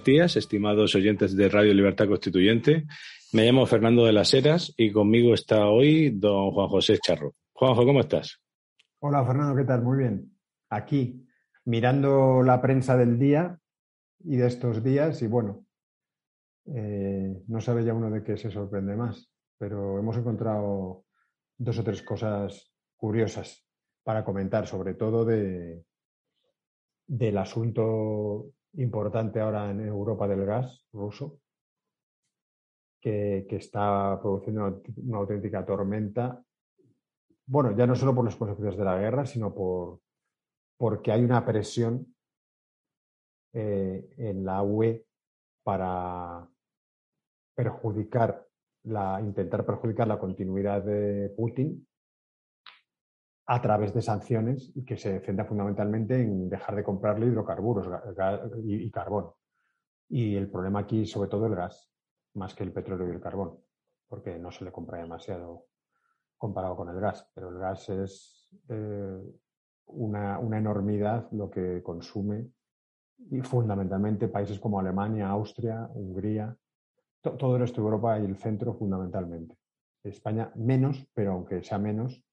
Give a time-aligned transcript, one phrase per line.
[0.00, 2.86] buenos días, estimados oyentes de Radio Libertad Constituyente.
[3.34, 7.34] Me llamo Fernando de las Heras y conmigo está hoy don Juan José Charro.
[7.52, 8.40] Juanjo, ¿cómo estás?
[9.00, 9.82] Hola Fernando, ¿qué tal?
[9.82, 10.38] Muy bien.
[10.70, 11.26] Aquí,
[11.66, 13.58] mirando la prensa del día
[14.20, 15.66] y de estos días y bueno,
[16.64, 21.04] eh, no sabe ya uno de qué se sorprende más, pero hemos encontrado
[21.58, 23.66] dos o tres cosas curiosas
[24.02, 25.84] para comentar, sobre todo de,
[27.06, 31.40] del asunto importante ahora en Europa del gas ruso,
[33.00, 36.42] que, está produciendo una, auténtica tormenta.
[37.46, 40.00] Bueno, ya no solo por las consecuencias de la guerra, sino por,
[40.76, 42.14] porque hay una presión
[43.52, 45.04] eh, en la UE
[45.64, 46.48] para
[47.54, 48.46] perjudicar
[48.84, 51.86] la, intentar perjudicar la continuidad de Putin
[53.52, 57.84] a través de sanciones que se centra fundamentalmente en dejar de comprarle hidrocarburos
[58.62, 59.32] y, carbón.
[60.08, 61.90] Y el problema aquí, sobre todo, el gas,
[62.34, 63.58] más que el petróleo y el carbón,
[64.06, 65.66] porque no se le compra demasiado
[66.38, 67.28] comparado con el gas.
[67.34, 69.20] Pero el gas es eh,
[69.86, 72.52] una, enormidad lo que consume
[73.18, 76.56] y fundamentalmente países como Alemania, Austria, Hungría,
[77.20, 79.58] todo el resto de Europa y el centro fundamentalmente.
[80.04, 82.24] España menos, pero aunque sea menos,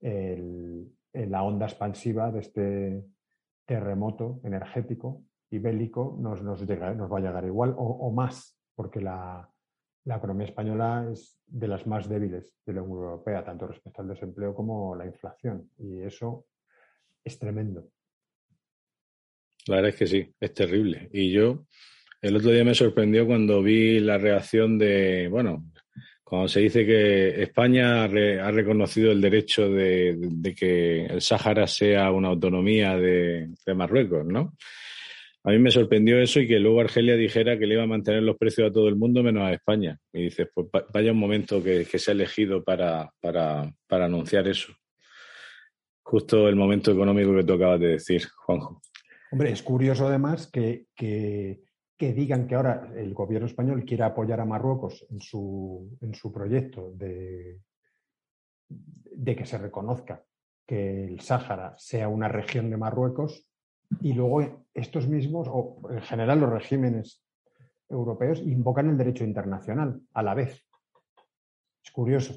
[0.00, 3.04] la onda expansiva de este
[3.66, 9.00] terremoto energético y bélico nos, nos, llega, nos va a llegar igual o, más, porque
[9.00, 9.48] la,
[10.04, 14.08] la, economía española es de las más débiles de la Unión Europea, tanto respecto al
[14.08, 15.70] desempleo como la inflación.
[15.78, 16.46] Y eso
[17.24, 17.90] es tremendo.
[19.66, 21.08] La verdad es que sí, es terrible.
[21.12, 21.66] Y yo
[22.20, 25.70] el otro día me sorprendió cuando vi la reacción de, bueno,
[26.28, 32.28] cuando se dice que España ha reconocido el derecho de, que el Sáhara sea una
[32.28, 34.52] autonomía de, Marruecos, ¿no?
[35.44, 38.22] A mí me sorprendió eso y que luego Argelia dijera que le iba a mantener
[38.24, 39.98] los precios a todo el mundo menos a España.
[40.12, 44.74] Y dices, pues vaya un momento que, se ha elegido para, para, para, anunciar eso.
[46.02, 48.82] Justo el momento económico que tú acabas de decir, Juanjo.
[49.30, 51.60] Hombre, es curioso además que, que
[51.98, 56.32] que digan que ahora el gobierno español quiere apoyar a Marruecos en su, en su
[56.32, 57.60] proyecto de,
[58.68, 60.22] de que se reconozca
[60.64, 63.44] que el Sáhara sea una región de Marruecos
[64.00, 67.24] y luego estos mismos, o en general los regímenes
[67.88, 70.64] europeos, invocan el derecho internacional a la vez.
[71.82, 72.34] Es curioso.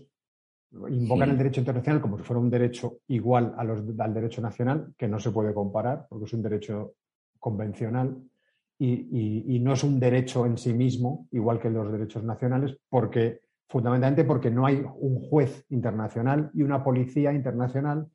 [0.90, 4.96] Invocan el derecho internacional como si fuera un derecho igual a los, al derecho nacional,
[4.98, 6.96] que no se puede comparar porque es un derecho
[7.38, 8.31] convencional
[8.84, 14.26] y, no es un derecho en sí mismo, igual que los derechos nacionales, porque fundamentalmente
[14.26, 18.08] porque no hay un juez internacional y una policía internacional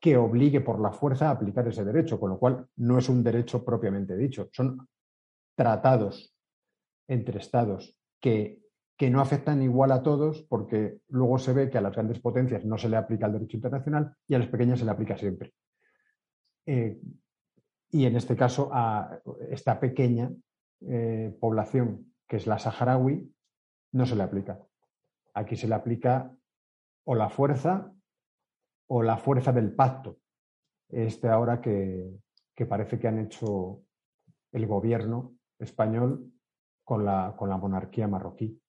[0.00, 3.22] que obligue por la fuerza a aplicar ese derecho, con lo cual no es un
[3.22, 4.88] derecho propiamente dicho, son
[5.54, 6.34] tratados
[7.06, 8.60] entre estados que,
[8.96, 12.64] que no afectan igual a todos porque luego se ve que a las grandes potencias
[12.64, 15.52] no se le aplica el derecho internacional y a las pequeñas se le aplica siempre.
[16.66, 16.98] Eh,
[17.94, 20.28] y en este caso a esta pequeña
[20.80, 23.32] eh, población que es la saharaui
[23.92, 24.58] no se le aplica.
[25.32, 26.34] Aquí se le aplica
[27.04, 27.94] o la fuerza
[28.88, 30.18] o la fuerza del pacto.
[30.88, 32.18] Este ahora que,
[32.68, 33.84] parece que han hecho
[34.50, 36.32] el gobierno español
[36.82, 38.60] con la, con la monarquía marroquí.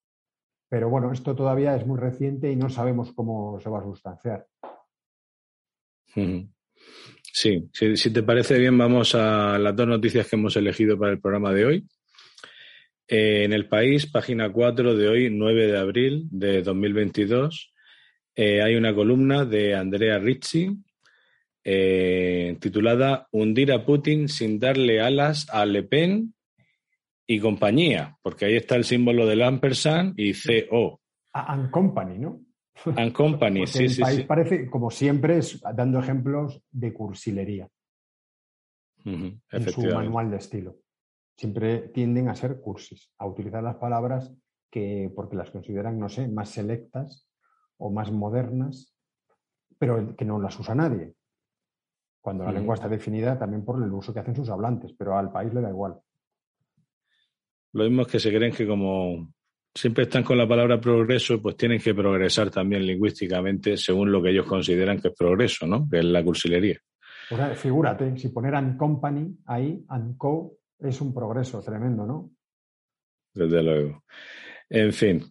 [0.69, 4.47] Pero bueno, esto todavía es muy reciente y no sabemos cómo se va a sustanciar.
[7.35, 11.51] Si, te parece bien, vamos a las dos noticias que hemos elegido para el programa
[11.51, 11.87] de hoy.
[13.09, 17.73] Eh, en el país, página 4 de hoy, 9 de abril de 2022,
[18.35, 20.77] eh, hay una columna de Andrea Ricci
[21.61, 26.33] eh, titulada Hundir a Putin sin darle alas a Le Pen
[27.27, 31.01] y compañía, porque ahí está el símbolo del ampersand y CO.
[31.33, 32.44] And Company, ¿no?
[32.97, 35.39] And Company, sí, sí, país Parece, como siempre,
[35.73, 37.69] dando ejemplos de cursilería
[39.05, 39.41] en
[39.71, 40.77] su manual de estilo.
[41.37, 44.33] Siempre tienden a ser cursis, a utilizar las palabras
[44.69, 47.27] que, porque las consideran, no sé, más selectas
[47.77, 48.95] o más modernas,
[49.77, 51.13] pero que no las usa nadie.
[52.21, 55.31] Cuando la lengua está definida también por el uso que hacen sus hablantes, pero al
[55.31, 55.99] país le da igual.
[57.73, 59.31] Lo mismo es que se creen que como
[59.75, 64.29] siempre están con la palabra progreso, pues tienen que progresar también lingüísticamente según lo que
[64.29, 65.87] ellos consideran que es progreso, ¿no?
[65.89, 66.79] Que es la cursilería.
[67.29, 72.31] O sea, figúrate, si poner and company ahí, and co, es un progreso tremendo, ¿no?
[73.33, 74.03] Desde luego.
[74.69, 75.23] En fin.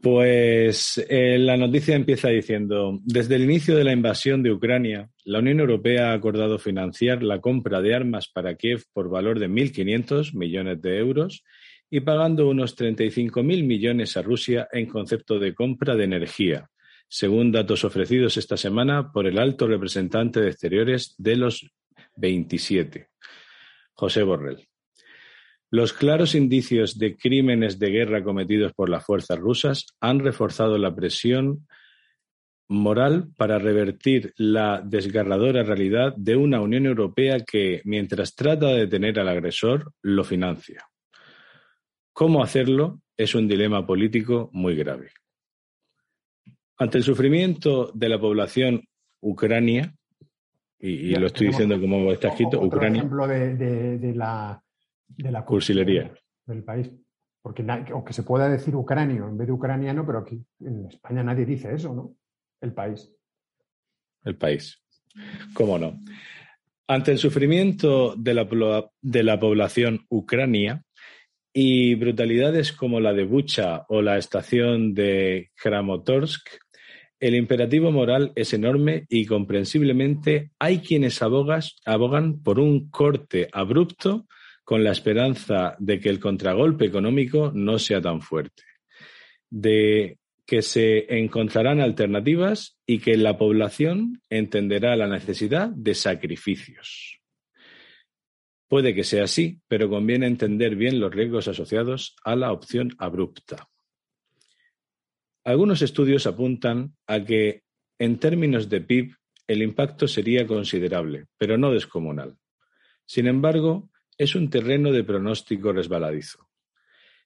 [0.00, 5.38] Pues eh, la noticia empieza diciendo, desde el inicio de la invasión de Ucrania, la
[5.38, 10.34] Unión Europea ha acordado financiar la compra de armas para Kiev por valor de 1.500
[10.34, 11.42] millones de euros
[11.94, 16.68] y pagando unos 35.000 millones a Rusia en concepto de compra de energía,
[17.06, 21.70] según datos ofrecidos esta semana por el alto representante de Exteriores de los
[22.16, 23.10] 27,
[23.92, 24.66] José Borrell.
[25.70, 30.92] Los claros indicios de crímenes de guerra cometidos por las fuerzas rusas han reforzado la
[30.96, 31.68] presión
[32.66, 39.20] moral para revertir la desgarradora realidad de una Unión Europea que, mientras trata de detener
[39.20, 40.88] al agresor, lo financia.
[42.14, 43.02] ¿Cómo hacerlo?
[43.16, 45.10] Es un dilema político muy grave.
[46.78, 48.82] Ante el sufrimiento de la población
[49.20, 49.94] ucrania,
[50.78, 52.98] y, lo estoy diciendo como está escrito, Ucrania.
[52.98, 54.64] ejemplo de la
[55.16, 56.12] de la cursilería
[56.46, 56.90] del país.
[57.42, 61.44] Porque aunque se pueda decir ucranio en vez de ucraniano, pero aquí en España nadie
[61.44, 62.16] dice eso, ¿no?
[62.60, 63.12] El país.
[64.24, 64.82] El país.
[65.52, 66.00] ¿Cómo no?
[66.86, 70.83] Ante el sufrimiento de la, de la población ucrania
[71.56, 76.48] y brutalidades como la de Bucha o la estación de Kramatorsk,
[77.20, 84.26] el imperativo moral es enorme y comprensiblemente hay quienes abogan por un corte abrupto
[84.64, 88.64] con la esperanza de que el contragolpe económico no sea tan fuerte,
[89.48, 97.20] de que se encontrarán alternativas y que la población entenderá la necesidad de sacrificios.
[98.68, 103.68] Puede que sea así, pero conviene entender bien los riesgos asociados a la opción abrupta.
[105.44, 107.62] Algunos estudios apuntan a que,
[107.98, 109.14] en términos de PIB,
[109.46, 112.38] el impacto sería considerable, pero no descomunal.
[113.04, 116.48] Sin embargo, es un terreno de pronóstico resbaladizo.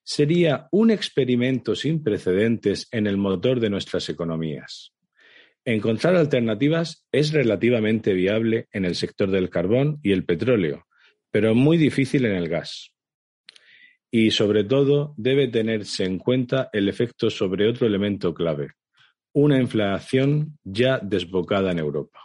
[0.03, 4.95] Sería un experimento sin precedentes en el motor de nuestras economías.
[5.65, 10.88] Encontrar alternativas es relativamente viable en el sector del carbón y el petróleo,
[11.31, 12.93] pero muy difícil en el gas.
[14.11, 18.73] Y sobre todo debe tenerse en cuenta el efecto sobre otro elemento clave,
[19.35, 22.21] una inflación ya desbocada en Europa.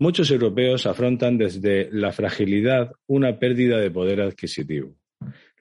[0.00, 4.96] Muchos europeos afrontan desde la fragilidad una pérdida de poder adquisitivo.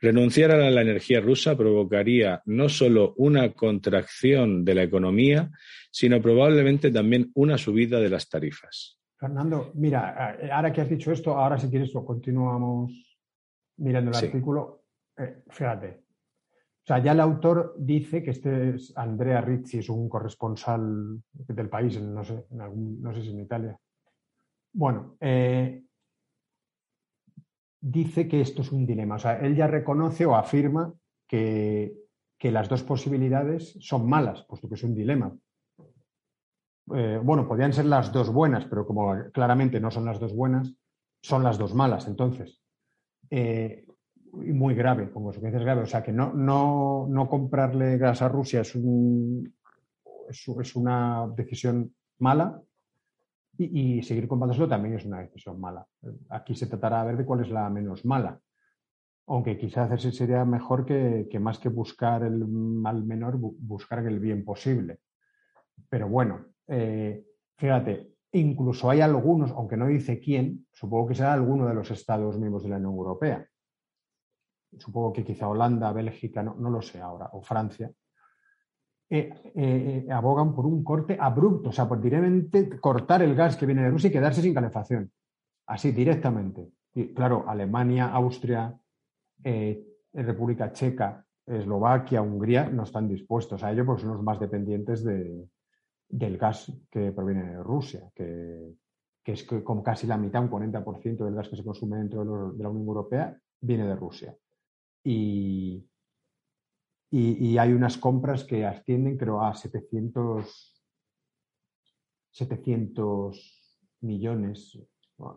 [0.02, 5.52] Renunciar a la energía rusa provocaría no solo una contracción de la economía,
[5.92, 8.98] sino probablemente también una subida de las tarifas.
[9.22, 13.20] Fernando, mira, eh, ahora que has dicho esto, ahora si quieres lo continuamos
[13.78, 14.86] mirando el artículo.
[15.16, 16.06] Eh, fíjate.
[16.84, 21.70] O sea, ya el autor dice que este es Andrea Rizzi, es un corresponsal del
[21.70, 23.80] país, no sé, no sé si en Italia.
[24.74, 25.84] Bueno, eh,
[27.80, 29.16] dice que esto es un dilema.
[29.16, 30.92] O sea, él ya reconoce o afirma
[31.28, 31.96] que,
[32.42, 35.32] las dos posibilidades son malas, puesto que es un dilema.
[36.96, 40.74] Eh, bueno, podrían ser las dos buenas, pero como claramente no son las dos buenas,
[41.22, 42.08] son las dos malas.
[42.08, 42.62] Entonces,
[43.30, 43.86] eh,
[44.34, 45.82] muy grave, como su es grave.
[45.82, 49.54] O sea, que no, no, no comprarle gas a Rusia es, un,
[50.30, 52.62] es una decisión mala,
[53.58, 55.86] y, seguir comprándoselo también es una decisión mala.
[56.30, 58.40] Aquí se tratará de ver de cuál es la menos mala.
[59.28, 65.00] Aunque quizás sería mejor que, más que buscar el mal menor, buscar el bien posible.
[65.90, 67.26] Pero bueno, eh,
[67.58, 72.38] fíjate, incluso hay algunos, aunque no dice quién, supongo que será alguno de los Estados
[72.40, 73.46] miembros de la Unión Europea.
[74.78, 77.92] Supongo que quizá Holanda, Bélgica, no, lo sé ahora, o Francia,
[79.10, 83.66] eh, eh, abogan por un corte abrupto, o sea, por directamente cortar el gas que
[83.66, 85.12] viene de Rusia y quedarse sin calefacción.
[85.66, 86.70] Así, directamente.
[87.14, 88.74] Claro, Alemania, Austria,
[90.14, 95.04] República Checa, Eslovaquia, Hungría no están dispuestos a ello porque son los más dependientes
[96.12, 98.76] del gas que proviene de Rusia, que,
[99.24, 102.70] es como casi la mitad, un 40% del gas que se consume dentro de, la
[102.70, 104.36] Unión Europea, viene de Rusia.
[105.04, 105.88] Y,
[107.12, 110.84] y, hay unas compras que ascienden, creo, a 700,
[112.32, 113.62] 700
[114.02, 114.78] millones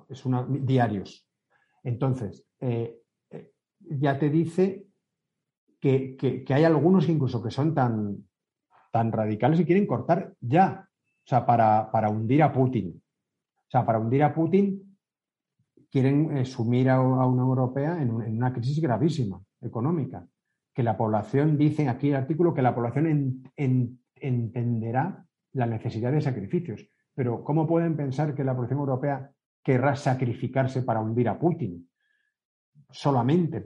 [0.08, 1.28] es una, diarios.
[1.82, 3.00] Entonces, eh,
[3.30, 4.86] eh, ya te dice
[5.80, 8.26] que, hay algunos incluso que son tan,
[8.94, 13.02] tan radicales y quieren cortar ya, o sea, para, para hundir a Putin.
[13.56, 14.96] O sea, para hundir a Putin
[15.90, 20.24] quieren eh, sumir a, una europea en, una crisis gravísima económica
[20.72, 23.42] que la población, dice aquí el artículo, que la población
[24.14, 26.88] entenderá la necesidad de sacrificios.
[27.16, 29.28] Pero ¿cómo pueden pensar que la población europea
[29.64, 31.88] querrá sacrificarse para hundir a Putin?
[32.94, 33.60] Solamente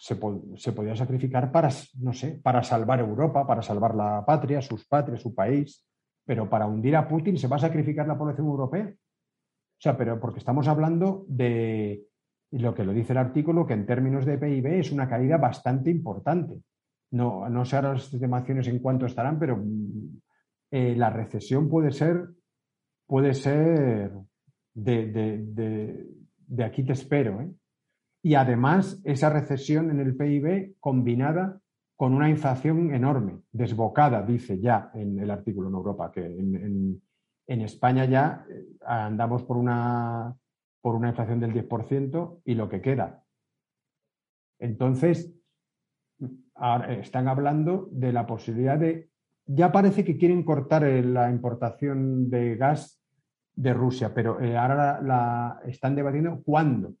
[0.00, 1.68] se, podía sacrificar para,
[1.98, 5.86] no sé, para salvar Europa, para salvar la patria, sus patrias, su país,
[6.24, 8.86] pero para hundir a Putin se va a sacrificar la población europea.
[8.88, 12.06] O sea, pero porque estamos hablando de
[12.52, 15.90] lo que lo dice el artículo, que en términos de PIB es una caída bastante
[15.90, 16.62] importante.
[17.10, 20.20] No, no sé ahora las estimaciones en cuánto estarán, pero mm,
[20.70, 22.30] eh, la recesión puede ser,
[23.06, 24.12] puede ser
[24.72, 25.06] de,
[26.46, 27.42] de aquí te espero.
[27.42, 27.50] ¿eh?
[28.22, 31.60] Y además, esa recesión en el PIB combinada
[31.96, 37.02] con una inflación enorme, desbocada, dice ya en el artículo en Europa, que en,
[37.46, 40.34] España ya eh, andamos por una,
[40.80, 43.24] por una inflación del 10% y lo que queda.
[44.58, 45.34] Entonces,
[47.00, 49.10] están hablando de la posibilidad de,
[49.46, 53.00] ya parece que quieren cortar la importación de gas
[53.54, 56.94] de Rusia, pero eh, ahora la, están debatiendo cuándo.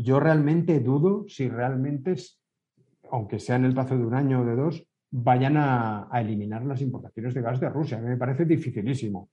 [0.00, 2.14] Yo realmente dudo si realmente,
[3.10, 6.80] aunque sea en el plazo de un año o de dos, vayan a, eliminar las
[6.82, 7.98] importaciones de gas de Rusia.
[7.98, 9.30] Me parece dificilísimo.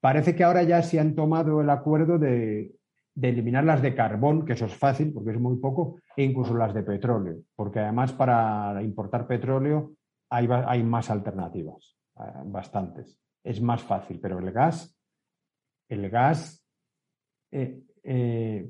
[0.00, 2.72] Parece que ahora ya se han tomado el acuerdo de,
[3.20, 6.72] eliminar las de carbón, que eso es fácil porque es muy poco, e incluso las
[6.72, 9.92] de petróleo, porque además para importar petróleo
[10.30, 13.20] hay, más alternativas, eh, bastantes.
[13.44, 14.96] Es más fácil, pero el gas
[15.88, 16.64] el gas,
[17.50, 18.68] eh, eh,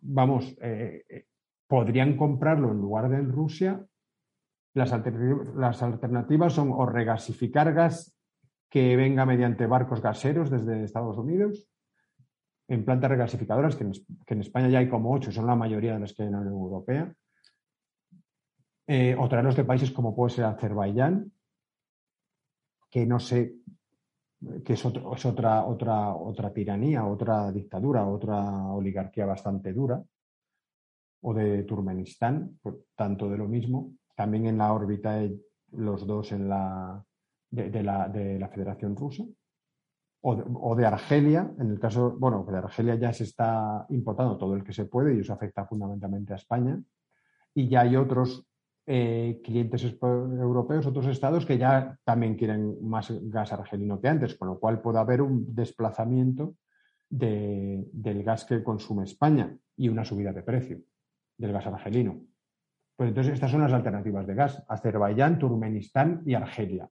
[0.00, 1.26] vamos, eh,
[1.66, 3.84] podrían comprarlo en lugar de en Rusia.
[4.74, 4.92] Las,
[5.56, 8.16] las alternativas son o regasificar gas
[8.68, 11.68] que venga mediante barcos gaseros desde Estados Unidos,
[12.68, 16.12] en plantas regasificadoras, que en, España ya hay como ocho, son la mayoría de las
[16.12, 17.14] que hay en la Unión Europea,
[19.18, 21.32] o traerlos de países como puede ser Azerbaiyán,
[22.90, 23.54] que no sé
[24.64, 30.02] que es, otra, otra, otra tiranía, otra dictadura, otra oligarquía bastante dura,
[31.22, 32.58] o de Turkmenistán,
[32.94, 35.20] tanto de lo mismo, también en la órbita
[35.72, 37.04] los dos en la,
[37.50, 39.24] de, la, de la Federación Rusa,
[40.22, 44.38] o de, o de, Argelia, en el caso, bueno, de Argelia ya se está importando
[44.38, 46.80] todo el que se puede y eso afecta fundamentalmente a España,
[47.54, 48.46] y ya hay otros
[48.86, 54.48] eh, clientes europeos, otros estados que ya también quieren más gas argelino que antes, con
[54.48, 56.56] lo cual puede haber un desplazamiento
[57.08, 60.80] del gas que consume España y una subida de precio
[61.36, 62.22] del gas argelino.
[62.96, 66.88] Pues entonces estas son las alternativas de gas, Azerbaiyán, Turkmenistán y Argelia.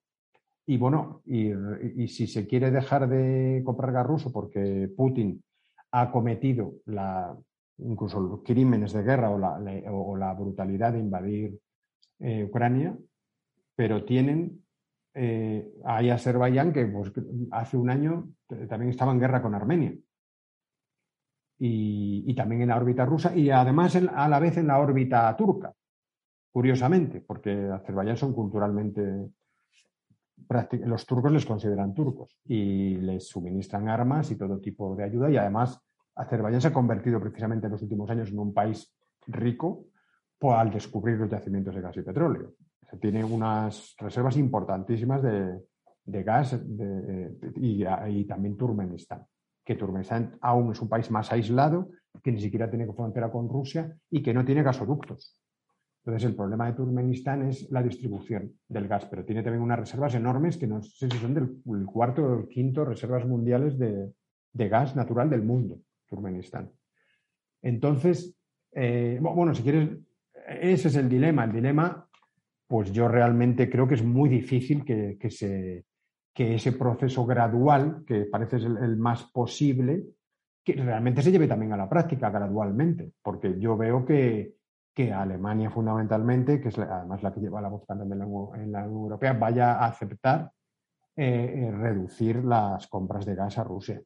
[0.67, 5.43] Y bueno, y, si se quiere dejar de comprar gas ruso porque Putin
[5.91, 7.36] ha cometido la,
[7.77, 11.60] incluso crímenes de guerra o la brutalidad de invadir
[12.19, 12.97] eh, Ucrania,
[13.75, 14.63] pero tienen
[15.13, 17.11] eh, Azerbaiyán que pues,
[17.51, 18.29] hace un año
[18.67, 19.93] también estaba en guerra con Armenia.
[21.61, 25.73] Y, también en la órbita rusa y además a la vez en la órbita turca,
[26.53, 29.29] curiosamente, porque Azerbaiyán son culturalmente,
[30.85, 35.35] los turcos les consideran turcos y les suministran armas y todo tipo de ayuda y
[35.35, 35.81] además
[36.15, 38.93] Azerbaiyán se ha convertido precisamente en los últimos años en un país
[39.27, 39.85] rico
[40.39, 42.53] pues, al descubrir los yacimientos de gas y petróleo.
[42.89, 46.60] Se tiene unas reservas importantísimas de, gas
[47.55, 49.25] y, también Turkmenistán,
[49.63, 51.89] que Turkmenistán aún es un país más aislado,
[52.24, 55.39] que ni siquiera tiene frontera con Rusia y que no tiene gasoductos.
[56.03, 60.15] Entonces, el problema de Turkmenistán es la distribución del gas, pero tiene también unas reservas
[60.15, 64.12] enormes que no sé si son del cuarto o el quinto reservas mundiales de,
[64.53, 66.72] gas natural del mundo, Turkmenistán.
[67.62, 68.36] Entonces,
[68.72, 69.89] eh, bueno, si quieres,
[70.49, 71.45] ese es el dilema.
[71.45, 72.07] El dilema,
[72.67, 75.85] pues yo realmente creo que es muy difícil que, se,
[76.35, 80.05] ese proceso gradual, que parece el, el, más posible,
[80.63, 84.57] que realmente se lleve también a la práctica gradualmente, porque yo veo que,
[85.15, 89.31] Alemania fundamentalmente, que es además la que lleva la voz cantante en la, Unión Europea,
[89.31, 90.51] vaya a aceptar
[91.15, 94.01] eh, eh, reducir las compras de gas a Rusia.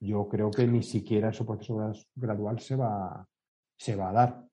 [0.00, 3.26] Yo creo que ni siquiera ese proceso gradual se va,
[3.74, 4.47] se va a dar.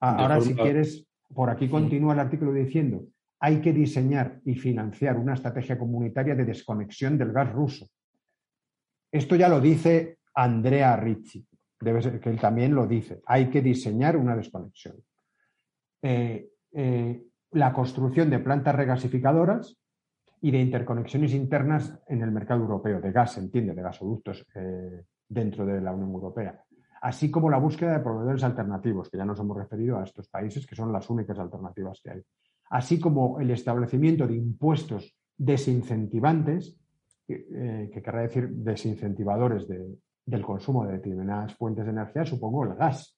[0.00, 3.06] Ah, ahora, si quieres, por aquí continúa el artículo diciendo,
[3.40, 7.86] hay que diseñar y financiar una estrategia comunitaria de desconexión del gas ruso.
[9.10, 11.46] Esto ya lo dice Andrea Ricci,
[11.80, 13.20] debe ser que él también lo dice.
[13.26, 14.96] Hay que diseñar una desconexión.
[16.02, 19.76] Eh, eh, la construcción de plantas regasificadoras
[20.40, 25.04] y de interconexiones internas en el mercado europeo de gas, se entiende, de gasoductos eh,
[25.28, 26.64] dentro de la Unión Europea
[27.00, 30.66] así como la búsqueda de proveedores alternativos, que ya nos hemos referido a estos países,
[30.66, 32.22] que son las únicas alternativas que hay,
[32.70, 36.78] así como el establecimiento de impuestos desincentivantes,
[37.28, 43.16] eh, que querrá decir desincentivadores del consumo de determinadas fuentes de energía, supongo el gas.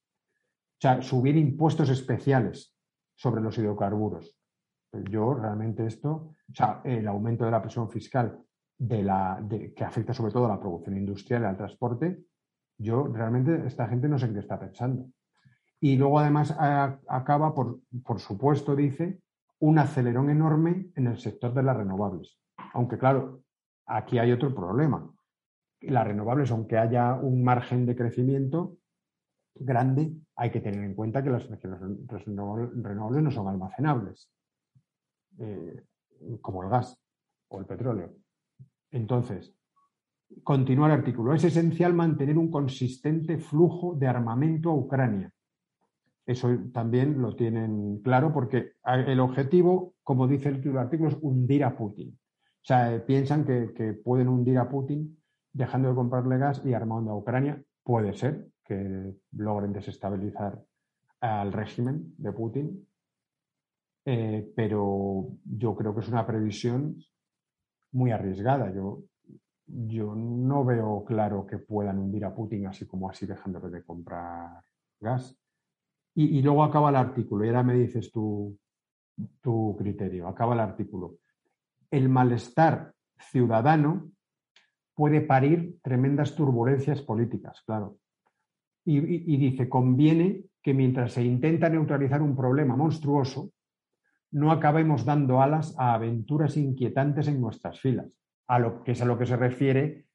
[0.79, 2.75] sea, subir impuestos especiales
[3.15, 4.37] sobre los hidrocarburos.
[4.91, 8.41] Pues yo realmente esto, o sea, el aumento de la presión fiscal
[8.77, 9.47] de la,
[9.77, 12.25] que afecta sobre todo a la producción industrial y al transporte,
[12.81, 15.07] yo realmente esta gente no sé qué está pensando.
[15.81, 19.21] Y luego además acaba, por, por supuesto, dice,
[19.61, 22.39] un acelerón enorme en el sector de las renovables.
[22.73, 23.43] Aunque claro,
[23.87, 25.11] aquí hay otro problema.
[25.81, 28.77] Las renovables, aunque haya un margen de crecimiento
[29.55, 34.31] grande, hay que tener en cuenta que las, renovables no son almacenables,
[35.39, 35.85] eh,
[36.41, 36.99] como el gas
[37.49, 38.15] o el petróleo.
[38.91, 39.55] Entonces,
[40.43, 41.35] continúa el artículo.
[41.35, 45.31] Es esencial mantener un consistente flujo de armamento a Ucrania.
[46.27, 51.77] Eso también lo tienen claro porque el objetivo, como dice el artículo, es hundir a
[51.77, 52.17] Putin.
[52.63, 55.19] O sea, eh, piensan que, pueden hundir a Putin
[55.53, 57.61] dejando de comprarle gas y armando a Ucrania.
[57.83, 60.63] Puede ser que logren desestabilizar
[61.21, 62.87] al régimen de Putin,
[64.05, 66.97] eh, pero yo creo que es una previsión
[67.93, 68.73] muy arriesgada.
[68.73, 69.03] Yo,
[69.87, 74.63] yo no veo claro que puedan hundir a Putin así como así dejándole de comprar
[75.01, 75.37] gas.
[76.15, 78.59] Y, luego acaba el artículo, y ahora me dices tu,
[79.41, 80.27] tu criterio.
[80.27, 81.21] Acaba el artículo
[81.91, 84.13] el malestar ciudadano
[84.95, 87.97] puede parir tremendas turbulencias políticas, claro.
[88.85, 93.51] Y, dice, conviene que mientras se intenta neutralizar un problema monstruoso,
[94.33, 98.20] no acabemos dando alas a aventuras inquietantes en nuestras filas,
[98.51, 100.07] a lo que es a lo que se refiere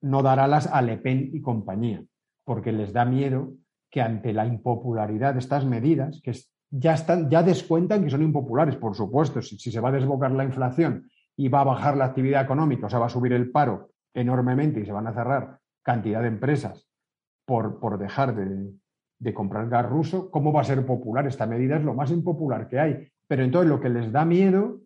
[0.00, 2.02] no dar alas a Le Pen y compañía,
[2.44, 3.54] porque les da miedo
[3.88, 6.32] que ante la impopularidad de estas medidas, que
[6.70, 10.44] ya, están, ya descuentan que son impopulares, por supuesto, si se va a desbocar la
[10.44, 13.92] inflación y va a bajar la actividad económica, o sea, va a subir el paro
[14.12, 16.88] enormemente y se van a cerrar cantidad de empresas
[17.46, 21.28] por, por dejar de, comprar gas ruso, ¿cómo va a ser popular?
[21.28, 23.08] Esta medida es lo más impopular que hay.
[23.28, 24.80] Pero entonces lo que les da miedo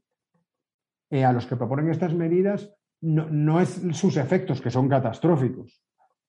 [1.10, 5.82] eh, a los que proponen estas medidas no, es sus efectos, que son catastróficos,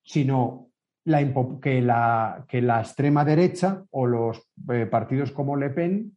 [0.03, 0.69] sino
[1.61, 6.15] que, la, que, la, extrema derecha o los eh, partidos como Le Pen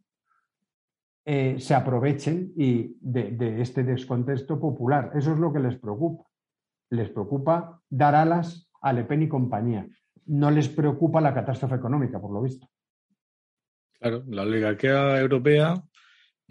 [1.25, 5.13] eh, se aprovechen y de, este descontexto popular.
[5.15, 6.29] Eso es lo que les preocupa.
[6.91, 9.87] Les preocupa dar alas a Le Pen y compañía.
[10.27, 12.69] No les preocupa la catástrofe económica, por lo visto.
[13.99, 15.83] Claro, la oligarquía europea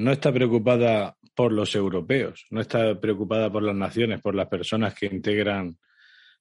[0.04, 4.94] no está preocupada por los europeos, no está preocupada por las naciones, por las personas
[4.94, 5.78] que integran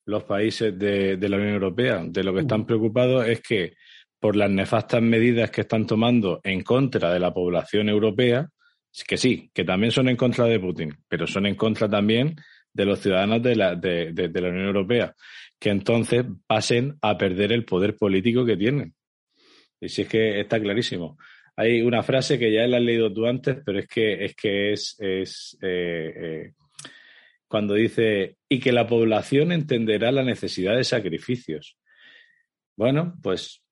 [0.04, 2.02] los países de, de la Unión Europea.
[2.04, 3.74] De lo que están preocupados es que
[4.18, 8.48] por las nefastas medidas que están tomando en contra de la población europea,
[9.06, 12.36] que sí, que también son en contra de Putin, pero son en contra también
[12.72, 15.14] de los ciudadanos de la, de, la Unión Europea,
[15.58, 18.94] que entonces pasen a perder el poder político que tienen.
[19.80, 21.16] Y si es que está clarísimo.
[21.60, 24.72] Hay una frase que ya la has leído tú antes, pero es que es, que
[24.72, 26.52] es, es eh, eh,
[27.46, 31.76] cuando dice, y que la población entenderá la necesidad de sacrificios.
[32.76, 33.62] Bueno, pues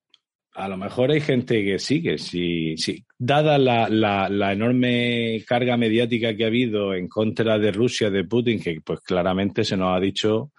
[0.53, 3.07] a lo mejor hay gente que sí, que sí, sí.
[3.17, 8.61] Dada la, la, enorme carga mediática que ha habido en contra de Rusia, de Putin,
[8.61, 10.53] que pues claramente se nos ha dicho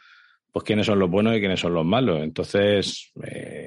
[0.52, 2.24] pues quiénes son los buenos y quiénes son los malos.
[2.24, 3.59] Entonces, eh,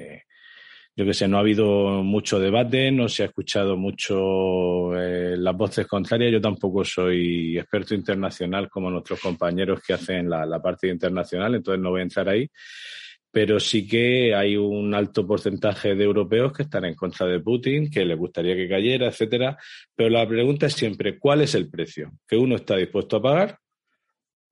[0.95, 5.55] yo que sé, no ha habido mucho debate, no se ha escuchado mucho eh, las
[5.55, 6.31] voces contrarias.
[6.31, 11.81] Yo tampoco soy experto internacional como nuestros compañeros que hacen la, la parte internacional, entonces
[11.81, 12.49] no voy a entrar ahí
[13.33, 17.89] pero sí que hay un alto porcentaje de europeos que están en contra de Putin,
[17.89, 19.57] que les gustaría que cayera, etcétera.
[19.95, 23.59] Pero la pregunta es siempre, ¿cuál es el precio que uno está dispuesto a pagar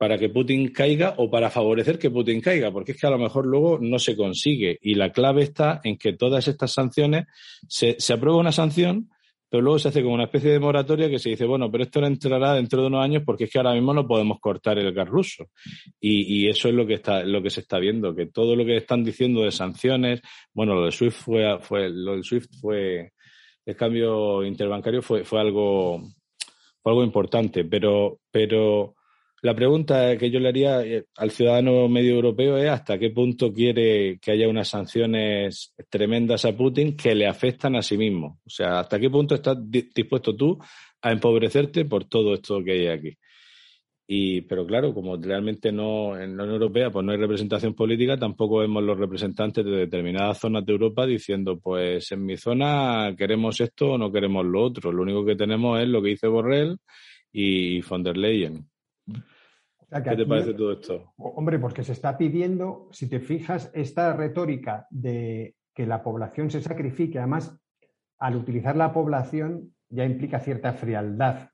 [0.02, 2.72] para que Putin caiga o para favorecer que Putin caiga?
[2.72, 4.80] Porque es que a lo mejor luego no se consigue.
[4.82, 7.28] Y la clave está en que todas estas sanciones,
[7.68, 9.12] se, se aprueba una sanción,
[9.48, 12.02] pero luego se hace como una especie de moratoria que se dice, bueno, pero esto
[12.02, 14.92] no entrará dentro de unos años porque es que ahora mismo no podemos cortar el
[14.92, 15.52] gas ruso.
[16.00, 18.78] Y, eso es lo que está, lo que se está viendo, que todo lo que
[18.78, 23.12] están diciendo de sanciones, bueno, lo de SWIFT fue, fue lo del SWIFT fue,
[23.68, 26.02] el cambio interbancario fue, fue algo,
[26.82, 28.96] fue algo importante, pero, pero
[29.42, 33.52] la pregunta que yo le haría eh, al ciudadano medio europeo es hasta qué punto
[33.52, 38.40] quiere que haya unas sanciones tremendas a Putin que le afectan a sí mismo.
[38.46, 40.60] O sea, hasta qué punto estás dispuesto tú
[41.02, 43.18] a empobrecerte por todo esto que hay aquí.
[44.08, 48.18] Y, pero claro, como realmente no en la Unión Europea pues no hay representación política,
[48.18, 53.60] tampoco vemos los representantes de determinadas zonas de Europa diciendo, pues en mi zona queremos
[53.62, 54.92] esto o no queremos lo otro.
[54.92, 56.78] Lo único que tenemos es lo que dice Borrell
[57.32, 58.71] y von der Leyen.
[59.06, 61.14] ¿Qué te parece todo esto?
[61.18, 66.62] Hombre, porque se está pidiendo, si te fijas, esta retórica de que la población se
[66.62, 67.20] sacrifique.
[67.20, 67.58] Además,
[68.20, 71.50] al utilizar la población ya implica cierta frialdad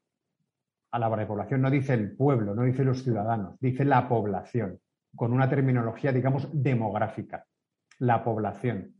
[0.91, 1.61] a la hora de población.
[1.61, 4.79] No dice el pueblo, no dice los ciudadanos, dice la población,
[5.15, 7.45] con una terminología, digamos, demográfica.
[7.99, 8.93] La población.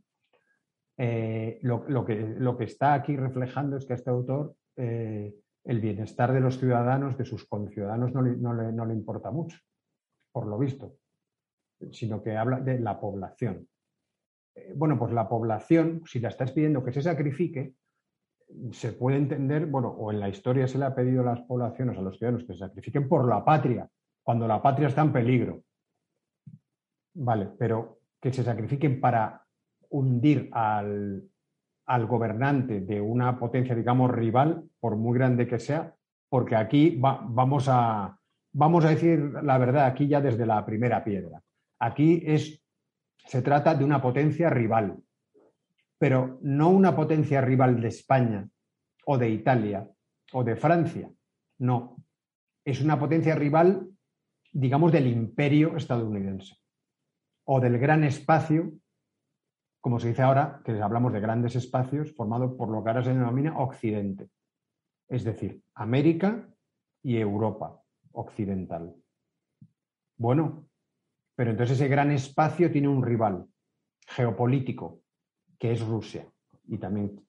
[0.96, 5.32] Eh, lo, que, lo, que, está aquí reflejando es que este autor eh,
[5.64, 9.58] el bienestar de los ciudadanos, de sus conciudadanos, no no le importa mucho,
[10.32, 10.96] por lo visto,
[11.92, 13.68] sino que habla de la población.
[14.54, 17.74] Eh, bueno, pues la población, si la estás pidiendo que se sacrifique,
[18.72, 21.98] se puede entender, bueno, o en la historia se le ha pedido a las poblaciones,
[21.98, 23.88] a los ciudadanos, que se sacrifiquen por la patria,
[24.22, 25.62] cuando la patria está en peligro.
[27.14, 29.44] Vale, pero que se sacrifiquen para
[29.90, 31.28] hundir al,
[32.06, 35.94] gobernante de una potencia, digamos, rival, por muy grande que sea,
[36.28, 38.18] porque aquí vamos, a,
[38.52, 41.42] vamos a decir la verdad, aquí ya desde la primera piedra.
[41.78, 42.62] Aquí es
[43.28, 44.96] se trata de una potencia rival,
[45.98, 48.48] pero no una potencia rival de España
[49.04, 49.86] o de Italia
[50.32, 51.10] o de Francia,
[51.58, 51.96] no.
[52.64, 53.88] Es una potencia rival,
[54.52, 56.56] digamos, del imperio estadounidense
[57.44, 58.72] o del gran espacio,
[59.88, 63.08] como se dice ahora, que hablamos de grandes espacios formados por lo que ahora se
[63.08, 64.28] denomina Occidente,
[65.08, 66.46] es decir, América
[67.02, 67.80] y Europa
[68.12, 68.94] occidental.
[70.18, 70.68] Bueno,
[71.34, 73.46] pero entonces ese gran espacio tiene un rival
[74.06, 75.00] geopolítico,
[75.58, 76.30] que es Rusia.
[76.66, 77.26] Y también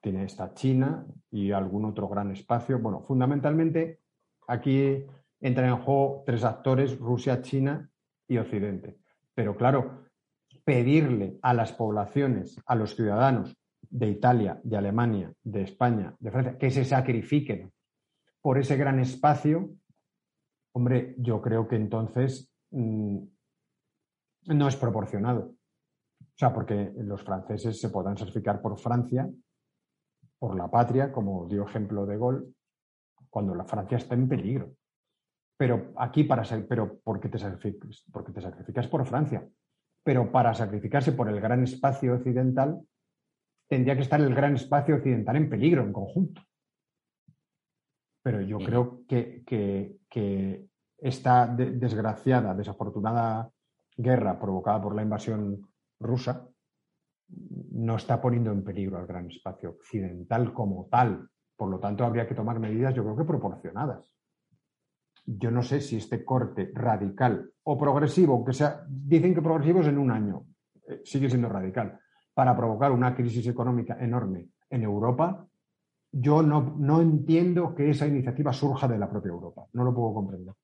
[0.00, 2.78] tiene esta China y algún otro gran espacio.
[2.78, 3.98] Bueno, fundamentalmente
[4.46, 5.04] aquí
[5.40, 7.90] entran en juego tres actores, Rusia, China
[8.28, 8.96] y Occidente.
[9.34, 9.99] Pero claro,
[10.72, 13.56] pedirle a las poblaciones, a los ciudadanos
[13.88, 17.72] de Italia, de Alemania, de España, de Francia, que se sacrifiquen
[18.40, 19.70] por ese gran espacio,
[20.72, 23.18] hombre, yo creo que entonces Mm,
[24.46, 25.54] no es proporcionado.
[26.20, 29.30] O sea, porque los franceses se podrán sacrificar por Francia,
[30.38, 32.46] por la patria, como dio ejemplo de Gaulle,
[33.28, 34.72] cuando la Francia está en peligro.
[35.56, 39.46] Pero aquí, para, pero porque te, sacrificas, porque te sacrificas por Francia.
[40.02, 42.80] Pero para sacrificarse por el gran espacio occidental,
[43.68, 46.42] tendría que estar el gran espacio occidental en peligro en conjunto.
[48.22, 50.66] Pero yo creo que, que
[50.98, 53.50] esta desgraciada, desafortunada
[53.96, 55.66] guerra provocada por la invasión
[55.98, 56.46] rusa
[57.72, 61.28] no está poniendo en peligro al gran espacio occidental como tal.
[61.56, 64.12] Por lo tanto, habría que tomar medidas, yo creo que proporcionadas.
[65.38, 69.88] Yo no sé si este corte radical o progresivo, aunque sea, dicen que progresivo es
[69.88, 70.46] en un año,
[70.88, 71.98] eh, sigue siendo radical,
[72.34, 75.46] para provocar una crisis económica enorme en Europa,
[76.12, 79.66] yo no, no entiendo que esa iniciativa surja de la propia Europa.
[79.72, 80.54] No lo puedo comprender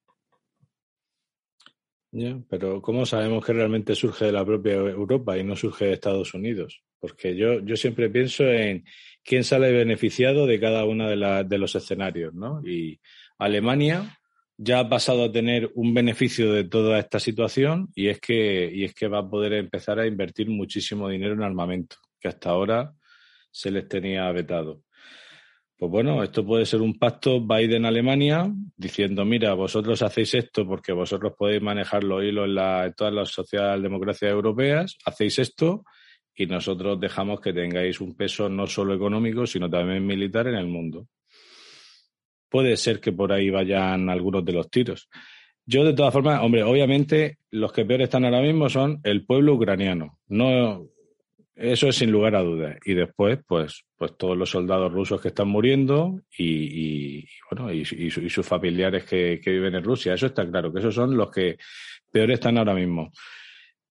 [2.48, 6.34] pero ¿cómo sabemos que realmente surge de la propia Europa y no surge de Estados
[6.34, 6.82] Unidos?
[6.98, 8.84] Porque yo, yo siempre pienso en
[9.22, 12.62] quién sale beneficiado de cada uno de, de los escenarios, ¿no?
[12.66, 13.00] Y
[13.38, 14.18] Alemania
[14.58, 18.84] ya ha pasado a tener un beneficio de toda esta situación y es que, y
[18.84, 22.94] es que va a poder empezar a invertir muchísimo dinero en armamento, que hasta ahora
[23.50, 24.82] se les tenía vetado.
[25.78, 31.34] Pues bueno, esto puede ser un pacto Biden-Alemania diciendo, mira, vosotros hacéis esto porque vosotros
[31.38, 35.84] podéis manejar los hilos en, todas las socialdemocracias europeas, hacéis esto
[36.34, 40.66] y nosotros dejamos que tengáis un peso no solo económico, sino también militar en el
[40.66, 41.08] mundo.
[42.48, 45.08] Puede ser que por ahí vayan algunos de los tiros.
[45.64, 49.54] Yo, de todas formas, hombre, obviamente los que peor están ahora mismo son el pueblo
[49.54, 50.18] ucraniano.
[50.28, 50.86] No,
[51.56, 52.76] eso es sin lugar a dudas.
[52.84, 58.46] Y después, pues, pues todos los soldados rusos que están muriendo y, bueno, y, sus
[58.46, 60.14] familiares que, que, viven en Rusia.
[60.14, 61.56] Eso está claro, que esos son los que
[62.12, 63.10] peor están ahora mismo.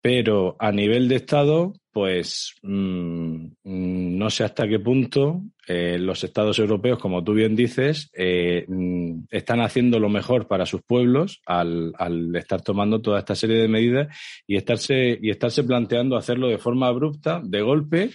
[0.03, 6.25] Pero a nivel de Estado, pues mm, mm, no sé hasta qué punto eh, los
[6.25, 11.43] Estados europeos, como tú bien dices, eh, mm, están haciendo lo mejor para sus pueblos
[11.45, 16.49] al, al, estar tomando toda esta serie de medidas y estarse, y estarse planteando hacerlo
[16.49, 18.11] de forma abrupta, de golpe,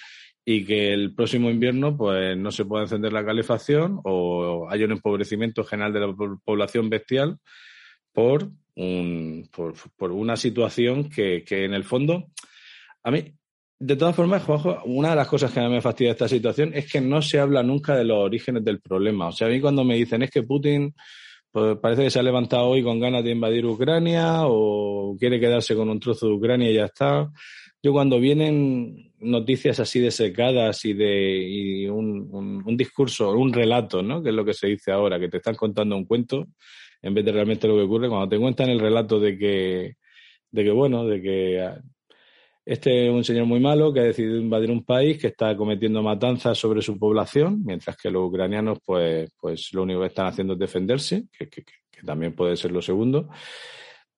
[0.45, 4.91] y que el próximo invierno pues no se pueda encender la calefacción o haya un
[4.91, 7.39] empobrecimiento general de la población bestial
[8.13, 12.27] por por, una situación que, en el fondo,
[13.03, 13.33] a mí,
[13.79, 16.71] de todas formas, Juanjo, una de las cosas que a mí me fastidia esta situación
[16.73, 19.27] es que no se habla nunca de los orígenes del problema.
[19.27, 20.93] O sea, a mí cuando me dicen es que Putin
[21.51, 25.75] pues, parece que se ha levantado hoy con ganas de invadir Ucrania o quiere quedarse
[25.75, 27.31] con un trozo de Ucrania y ya está.
[27.81, 34.01] Yo cuando vienen noticias así de secadas y de un, un, un, discurso, un relato,
[34.01, 34.23] ¿no?
[34.23, 36.47] Que es lo que se dice ahora, que te están contando un cuento,
[37.01, 39.95] en vez de realmente lo que ocurre, cuando te cuentan el relato de que,
[40.51, 41.69] de que bueno, de que
[42.65, 46.01] Este es un señor muy malo que ha decidido invadir un país que está cometiendo
[46.01, 50.53] matanzas sobre su población, mientras que los ucranianos, pues, pues lo único que están haciendo
[50.53, 51.49] es defenderse, que,
[52.05, 53.29] también puede ser lo segundo.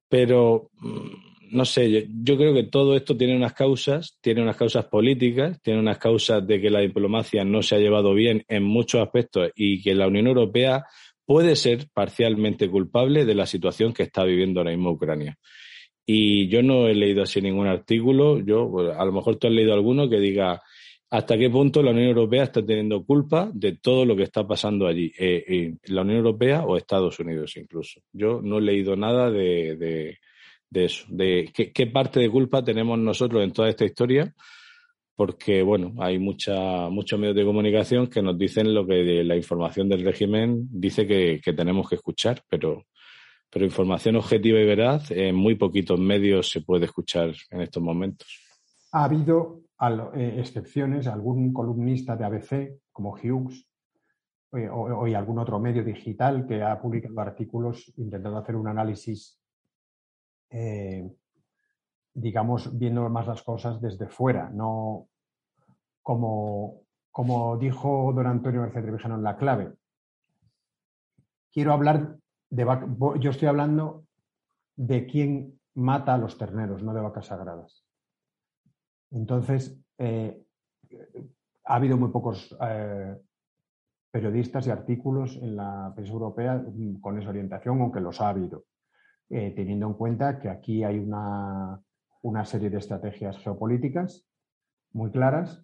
[0.10, 4.86] Pero mm, no sé, yo, creo que todo esto tiene unas causas, tiene unas causas
[4.86, 9.02] políticas, tiene unas causas de que la diplomacia no se ha llevado bien en muchos
[9.02, 10.86] aspectos y que la Unión Europea
[11.28, 15.38] puede ser parcialmente culpable de la situación que está viviendo ahora mismo Ucrania.
[16.06, 19.54] Y yo no he leído así ningún artículo, yo, pues, a lo mejor tú has
[19.54, 20.64] leído alguno que diga
[21.10, 24.88] hasta qué punto la Unión Europea está teniendo culpa de todo lo que está pasando
[24.88, 28.00] allí, eh, en la Unión Europea o Estados Unidos incluso.
[28.14, 30.20] Yo no he leído nada de, de,
[30.70, 34.34] de eso, de qué, parte de culpa tenemos nosotros en toda esta historia,
[35.18, 39.90] porque bueno, hay mucha, muchos medios de comunicación que nos dicen lo que la información
[39.90, 42.86] del régimen dice que, tenemos que escuchar, pero
[43.50, 48.28] pero información objetiva y veraz en muy poquitos medios se puede escuchar en estos momentos.
[48.92, 49.62] Ha habido
[50.14, 53.66] eh, excepciones, algún columnista de ABC, como Hughes,
[54.52, 59.40] eh, o, algún otro medio digital que ha publicado artículos intentando hacer un análisis,
[60.50, 61.10] eh,
[62.18, 65.08] digamos, viendo más las cosas desde fuera, no
[66.02, 69.74] como, como dijo don Antonio García Trevijano en la clave.
[71.54, 72.18] Quiero hablar
[72.50, 72.88] de vaca,
[73.20, 74.06] yo estoy hablando
[74.76, 77.86] de quién mata a los terneros, no de vacas sagradas.
[79.12, 80.44] Entonces, eh,
[81.66, 83.16] ha habido muy pocos eh,
[84.10, 86.66] periodistas y artículos en la prensa europea
[87.00, 88.64] con esa orientación, aunque los ha habido,
[89.30, 91.80] eh, teniendo en cuenta que aquí hay una,
[92.28, 94.26] una, serie de estrategias geopolíticas
[94.94, 95.64] muy claras.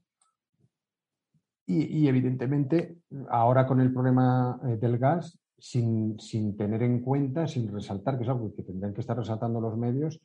[1.65, 2.97] Y, evidentemente,
[3.30, 8.30] ahora con el problema del gas, sin, sin, tener en cuenta, sin resaltar, que es
[8.30, 10.19] algo que tendrían que estar resaltando los medios,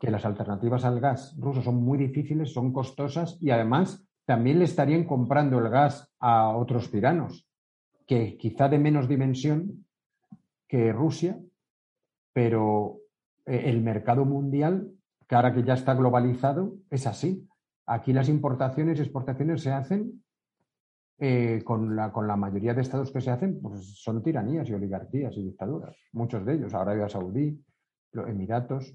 [0.00, 4.64] que las alternativas al gas ruso son muy difíciles, son costosas y además también le
[4.64, 7.46] estarían comprando el gas a otros tiranos,
[8.06, 9.86] que quizá de menos dimensión
[10.66, 11.38] que Rusia,
[12.32, 13.00] pero
[13.44, 14.90] eh, el mercado mundial,
[15.30, 17.48] que ahora que ya está globalizado, es así.
[17.86, 20.24] Aquí las importaciones y exportaciones se hacen
[21.20, 24.74] eh, con, la, con, la, mayoría de estados que se hacen, pues son tiranías y
[24.74, 25.94] oligarquías y dictaduras.
[26.14, 27.64] Muchos de ellos, Arabia Saudí,
[28.10, 28.92] los Emiratos,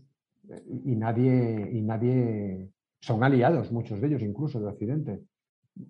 [0.49, 2.69] eh, y nadie, y nadie
[2.99, 5.21] son aliados, muchos de ellos incluso de Occidente.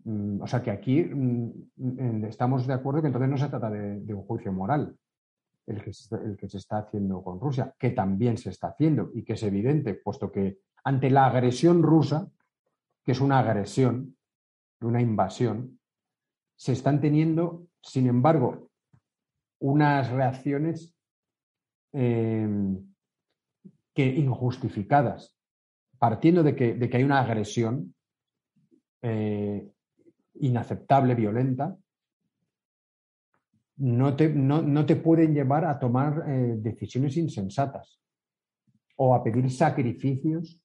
[0.04, 4.14] Mm, o sea que aquí mm, estamos de acuerdo que entonces no se trata de
[4.14, 4.96] un juicio moral
[5.68, 5.94] el que,
[6.50, 10.32] se está haciendo con Rusia, que también se está haciendo y que es evidente, puesto
[10.32, 12.32] que ante la agresión rusa,
[13.04, 14.16] que es una agresión,
[14.82, 15.80] una invasión,
[16.56, 18.70] se están teniendo, sin embargo,
[19.60, 20.96] unas reacciones
[21.94, 22.48] eh,
[23.94, 25.36] que injustificadas,
[25.98, 27.96] partiendo de que, de que, hay una agresión
[29.02, 29.72] eh,
[30.36, 31.78] inaceptable, violenta,
[33.78, 38.00] no te, no, no te, pueden llevar a tomar eh, decisiones insensatas
[38.98, 40.62] o a pedir sacrificios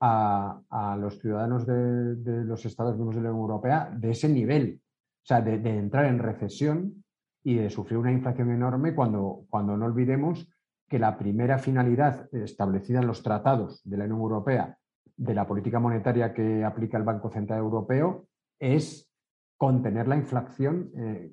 [0.00, 4.28] a, a los ciudadanos de, de, los Estados miembros de la Unión Europea de ese
[4.28, 4.80] nivel.
[5.22, 7.04] O sea, de, entrar en recesión
[7.42, 10.46] y de sufrir una inflación enorme cuando, cuando no olvidemos
[10.86, 14.78] que la primera finalidad establecida en los tratados de la Unión Europea
[15.16, 18.26] de la política monetaria que aplica el Banco Central Europeo
[18.58, 19.10] es
[19.56, 21.32] contener la inflación eh,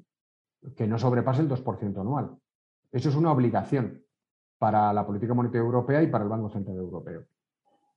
[0.75, 2.37] que no sobrepase el 2% anual.
[2.91, 4.03] Eso es una obligación
[4.57, 7.23] para la política monetaria europea y para el Banco Central Europeo.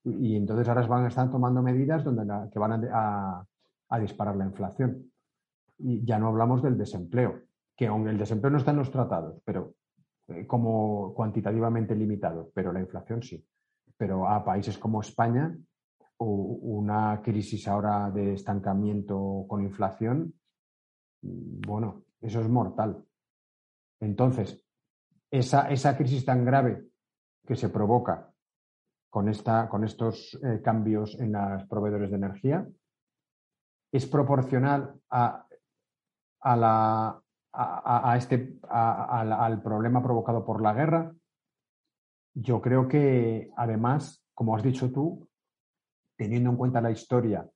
[0.04, 5.10] Y, entonces ahora van a estar tomando medidas donde que van a disparar la inflación
[5.78, 7.42] y ya no hablamos del desempleo,
[7.76, 9.74] que aunque el desempleo no está en los tratados, pero
[10.28, 13.44] eh, como cuantitativamente limitado, pero la inflación sí.
[13.96, 15.56] Pero a países como España,
[16.18, 20.34] una crisis ahora de estancamiento con inflación,
[21.22, 23.04] mm, bueno, eso es mortal.
[24.00, 24.64] Entonces,
[25.30, 26.86] esa, esa crisis tan grave
[27.46, 28.32] que se provoca
[29.10, 32.66] con, esta, con estos eh, cambios en los proveedores de energía
[33.92, 35.46] es proporcional a
[36.44, 41.12] a la, a, este, al problema provocado por la guerra.
[42.34, 45.26] Yo creo que, además, como has dicho tú,
[46.16, 47.48] teniendo en cuenta la historia,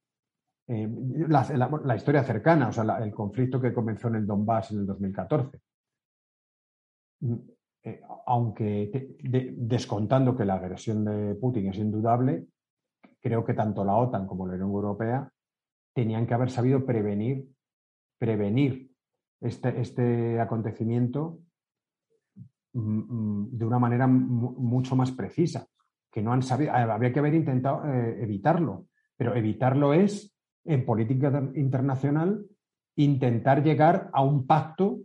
[0.68, 0.88] eh,
[1.28, 5.61] la, historia cercana, o sea, el conflicto que comenzó en el Donbass en el 2014,
[7.85, 9.16] eh, aunque
[9.57, 12.46] descontando que la agresión de Putin es indudable,
[13.20, 15.33] creo que tanto la OTAN como la Unión Europea
[15.94, 17.48] tenían que haber sabido prevenir
[18.18, 18.90] prevenir
[19.40, 21.40] este, este acontecimiento
[22.72, 25.66] mm, mm, de una manera mucho más precisa.
[26.11, 31.51] que no han sabido, habría que haber intentado eh, evitarlo, pero evitarlo es, en política
[31.55, 32.44] internacional,
[32.97, 35.01] intentar llegar a un pacto,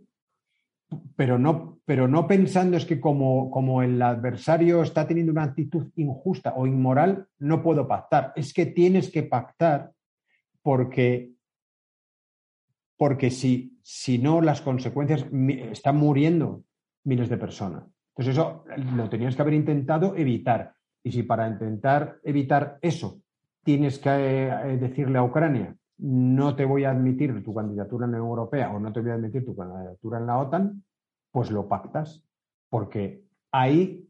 [1.16, 5.90] pero no, pero no pensando es que como, como el adversario está teniendo una actitud
[5.96, 8.32] injusta o inmoral, no puedo pactar.
[8.36, 9.92] Es que tienes que pactar
[10.62, 11.32] porque,
[12.96, 15.26] porque si, si no, las consecuencias
[15.72, 16.64] están muriendo
[17.04, 17.84] miles de personas.
[18.10, 18.64] Entonces eso
[18.96, 20.74] lo tenías que haber intentado evitar.
[21.02, 23.23] Y si para intentar evitar eso
[23.64, 28.18] tienes que eh, decirle a Ucrania, no te voy a admitir tu candidatura en la
[28.18, 30.84] Unión Europea o no te voy a admitir tu candidatura en la OTAN,
[31.30, 32.24] pues lo pactas,
[32.68, 34.08] porque ahí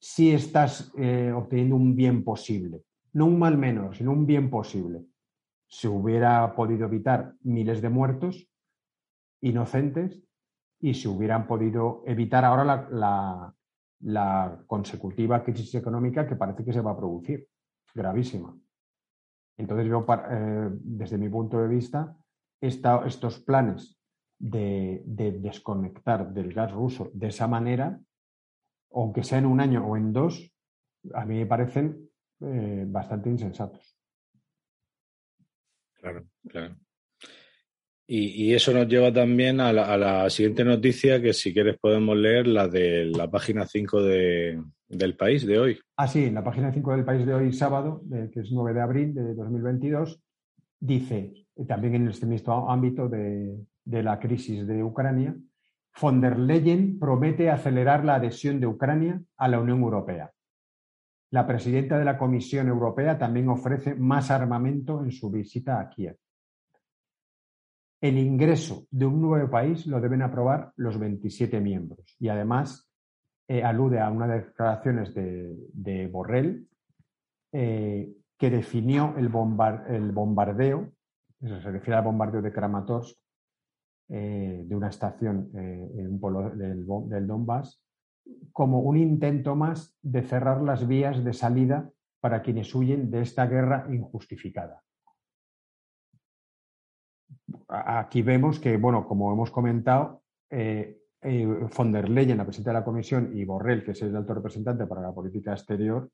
[0.00, 2.82] sí estás eh, obteniendo un bien posible,
[3.12, 5.04] no un mal menor, sino un bien posible.
[5.68, 8.48] Se hubiera podido evitar miles de muertos
[9.40, 10.22] inocentes
[10.80, 13.54] y se hubieran podido evitar ahora la,
[14.00, 17.46] la, consecutiva crisis económica que parece que se va a producir,
[17.94, 18.56] gravísima.
[19.58, 22.16] Entonces yo, eh, desde mi punto de vista,
[22.60, 23.98] estos planes
[24.38, 28.00] de, desconectar del gas ruso de esa manera,
[28.92, 30.52] aunque sea en un año o en dos,
[31.14, 32.08] a mí me parecen
[32.40, 33.96] eh, bastante insensatos.
[35.94, 36.76] Claro, claro.
[38.14, 42.68] Y, eso nos lleva también a la, siguiente noticia, que si quieres podemos leer la
[42.68, 44.02] de la página 5
[44.92, 45.78] del país de hoy.
[45.96, 48.02] Ah, sí, en la página 5 del país de hoy, sábado,
[48.32, 50.20] que es 9 de abril de 2022,
[50.78, 55.34] dice, también en este mismo ámbito de, de la crisis de Ucrania,
[56.00, 60.30] von der Leyen promete acelerar la adhesión de Ucrania a la Unión Europea.
[61.30, 66.16] La presidenta de la Comisión Europea también ofrece más armamento en su visita a Kiev
[68.02, 72.16] el ingreso de un nuevo país lo deben aprobar los 27 miembros.
[72.18, 72.90] Y además
[73.48, 76.68] eh, alude a unas declaraciones de, Borrell
[77.52, 80.92] eh, que definió el, bombardeo,
[81.40, 83.18] se refiere al bombardeo de Kramatorsk,
[84.08, 87.82] eh, de una estación en un pueblo del, del Donbass,
[88.52, 93.46] como un intento más de cerrar las vías de salida para quienes huyen de esta
[93.46, 94.82] guerra injustificada.
[97.68, 100.22] Aquí vemos que, bueno, como hemos comentado,
[101.22, 104.34] eh, von der Leyen, la presidenta de la Comisión, y Borrell, que es el alto
[104.34, 106.10] representante para la política exterior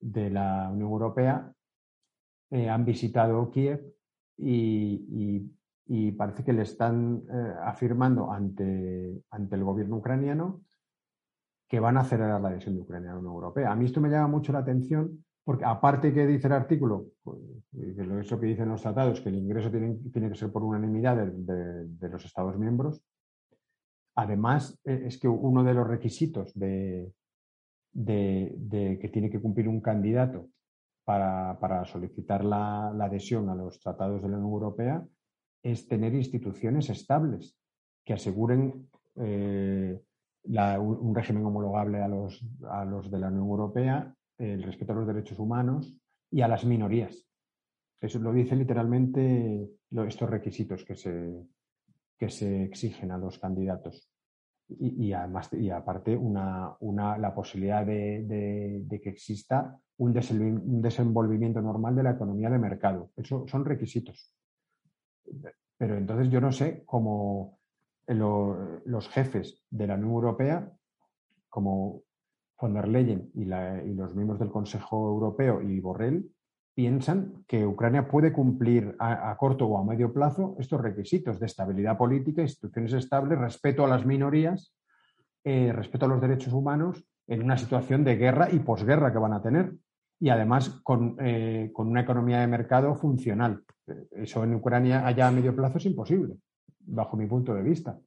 [0.00, 1.52] de la Unión Europea,
[2.50, 3.94] eh, han visitado Kiev
[4.36, 5.50] y,
[6.16, 7.24] parece que le están
[7.62, 10.62] afirmando ante, ante el gobierno ucraniano
[11.68, 13.70] que van a acelerar la adhesión de Ucrania a la Unión Europea.
[13.70, 17.38] A mí esto me llama mucho la atención porque aparte que dice el artículo, pues,
[17.72, 22.24] eso que dicen los tratados, que el ingreso tiene, que ser por unanimidad de, los
[22.24, 23.02] Estados miembros,
[24.14, 27.12] además e, es que uno de los requisitos de,
[27.94, 30.48] que tiene que cumplir un candidato
[31.04, 35.06] para, solicitar la, adhesión a los tratados de la Unión Europea
[35.62, 37.56] es tener instituciones estables
[38.04, 40.00] que aseguren eh,
[40.46, 45.06] un régimen homologable a los, a los de la Unión Europea el respeto a los
[45.06, 45.96] derechos humanos
[46.30, 47.26] y a las minorías.
[48.00, 49.70] Eso lo dicen literalmente
[50.06, 51.46] estos requisitos que se,
[52.18, 54.10] que se exigen a los candidatos.
[54.68, 56.76] Y, además, y aparte, una,
[57.18, 63.10] la posibilidad de, que exista un, desenvolvimiento normal de la economía de mercado.
[63.16, 64.32] Eso son requisitos.
[65.76, 67.58] Pero entonces yo no sé cómo
[68.06, 70.72] los jefes de la Unión Europea,
[71.48, 72.02] como
[72.60, 76.30] von der Leyen y, los miembros del Consejo Europeo y Borrell
[76.74, 81.96] piensan que Ucrania puede cumplir a, corto o a medio plazo estos requisitos de estabilidad
[81.96, 84.74] política, instituciones estables, respeto a las minorías,
[85.44, 89.32] eh, respeto a los derechos humanos en una situación de guerra y posguerra que van
[89.32, 89.72] a tener.
[90.20, 93.62] Y además con, eh, una economía de mercado funcional.
[94.10, 96.36] Eso en Ucrania allá a medio plazo es imposible,
[96.80, 97.98] bajo mi punto de vista.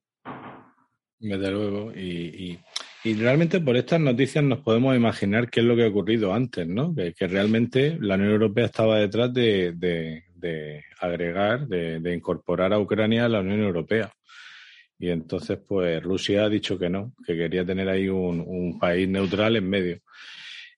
[1.20, 1.92] Desde luego.
[1.94, 2.60] y
[3.04, 6.94] realmente por estas noticias nos podemos imaginar qué es lo que ha ocurrido antes, ¿no?
[6.96, 10.24] Que, realmente la Unión Europea estaba detrás de,
[11.00, 14.12] agregar, de, incorporar a Ucrania a la Unión Europea.
[15.00, 19.56] Y entonces, pues Rusia ha dicho que no, que quería tener ahí un, país neutral
[19.56, 20.00] en medio.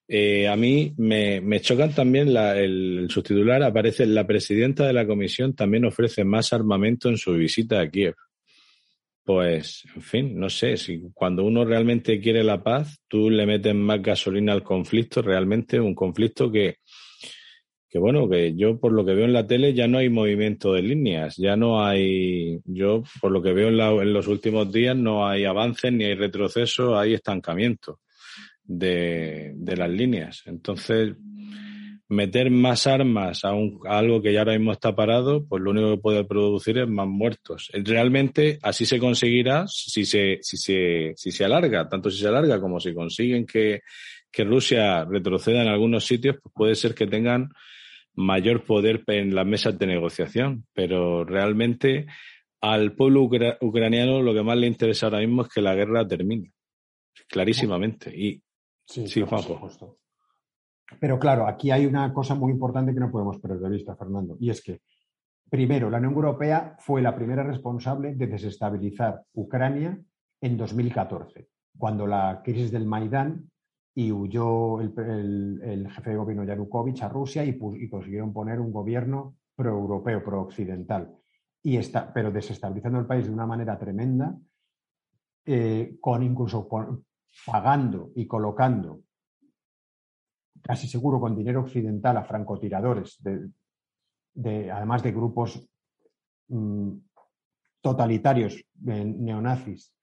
[0.08, 5.54] Eh, a mí me, chocan también el, el subtitular, aparece la presidenta de la comisión
[5.54, 8.16] también ofrece más armamento en su visita a Kiev
[9.30, 13.76] pues, en fin, no sé, si cuando uno realmente quiere la paz, tú le metes
[13.76, 16.78] más gasolina al conflicto, realmente un conflicto que,
[17.88, 20.74] que bueno, que yo por lo que veo en la tele ya no hay movimiento
[20.74, 25.28] de líneas, ya no hay, yo por lo que veo en, los últimos días no
[25.28, 28.00] hay avances ni hay retroceso, hay estancamiento.
[28.64, 30.42] de, de las líneas.
[30.48, 31.14] Entonces,
[32.10, 35.92] meter más armas a, un, algo que ya ahora mismo está parado, pues lo único
[35.92, 37.70] que puede producir es más muertos.
[37.72, 42.60] Realmente así se conseguirá si se, si se, si se alarga, tanto si se alarga
[42.60, 43.82] como si consiguen que,
[44.32, 47.50] que Rusia retroceda en algunos sitios, pues puede ser que tengan
[48.16, 50.66] mayor poder en las mesas de negociación.
[50.74, 52.08] Pero realmente
[52.60, 53.30] al pueblo
[53.62, 56.52] ucraniano lo que más le interesa ahora mismo es que la guerra termine,
[57.28, 58.12] clarísimamente.
[58.18, 58.42] Y
[58.88, 59.70] sí, sí Juanjo.
[61.00, 64.38] Pero claro, aquí hay una cosa muy importante que no podemos perder de vista, Fernando,
[64.40, 64.82] y es que,
[65.50, 70.00] primero, la Unión Europea fue la primera responsable de desestabilizar Ucrania
[70.42, 73.50] en 2014, cuando la crisis del Maidán
[73.94, 80.24] y huyó el, jefe de gobierno Yanukovych a Rusia y, consiguieron poner un gobierno pro-europeo,
[80.24, 81.16] pro-occidental.
[81.62, 84.38] Y está, pero desestabilizando el país de una manera tremenda,
[85.46, 86.68] eh, con incluso
[87.46, 89.02] pagando y colocando
[90.62, 93.22] casi seguro con dinero occidental a francotiradores,
[94.34, 95.68] de, además de grupos
[96.48, 96.92] mm,
[97.82, 99.94] totalitarios eh, neonazis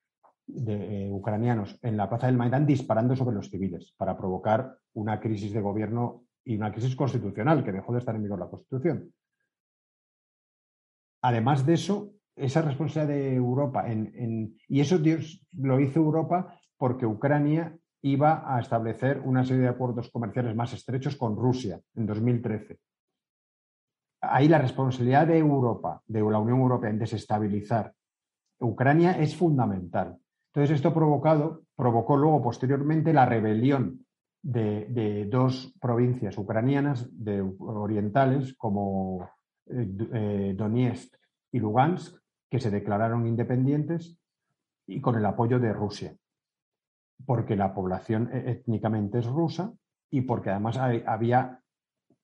[0.49, 5.53] eh, ucranianos en la plaza del Maidán disparando sobre los civiles para provocar una crisis
[5.53, 9.13] de gobierno y una crisis constitucional que dejó de estar en vigor la Constitución.
[11.23, 17.77] Además de eso, esa responsabilidad de Europa, y eso Dios lo hizo Europa porque Ucrania
[18.03, 22.79] iba a establecer una serie de acuerdos comerciales más estrechos con Rusia en 2013.
[24.21, 27.93] Ahí la responsabilidad de Europa, de la Unión Europea, en desestabilizar
[28.59, 30.17] Ucrania es fundamental.
[30.53, 34.07] Entonces, esto provocado, provocó luego posteriormente la rebelión
[34.43, 39.29] de, dos provincias ucranianas de, orientales como
[39.67, 41.15] eh, eh, Donetsk
[41.53, 42.17] y Lugansk,
[42.49, 44.19] que se declararon independientes
[44.87, 46.17] y con el apoyo de Rusia
[47.25, 49.73] porque la población e-, étnicamente es rusa
[50.11, 51.61] y porque además había,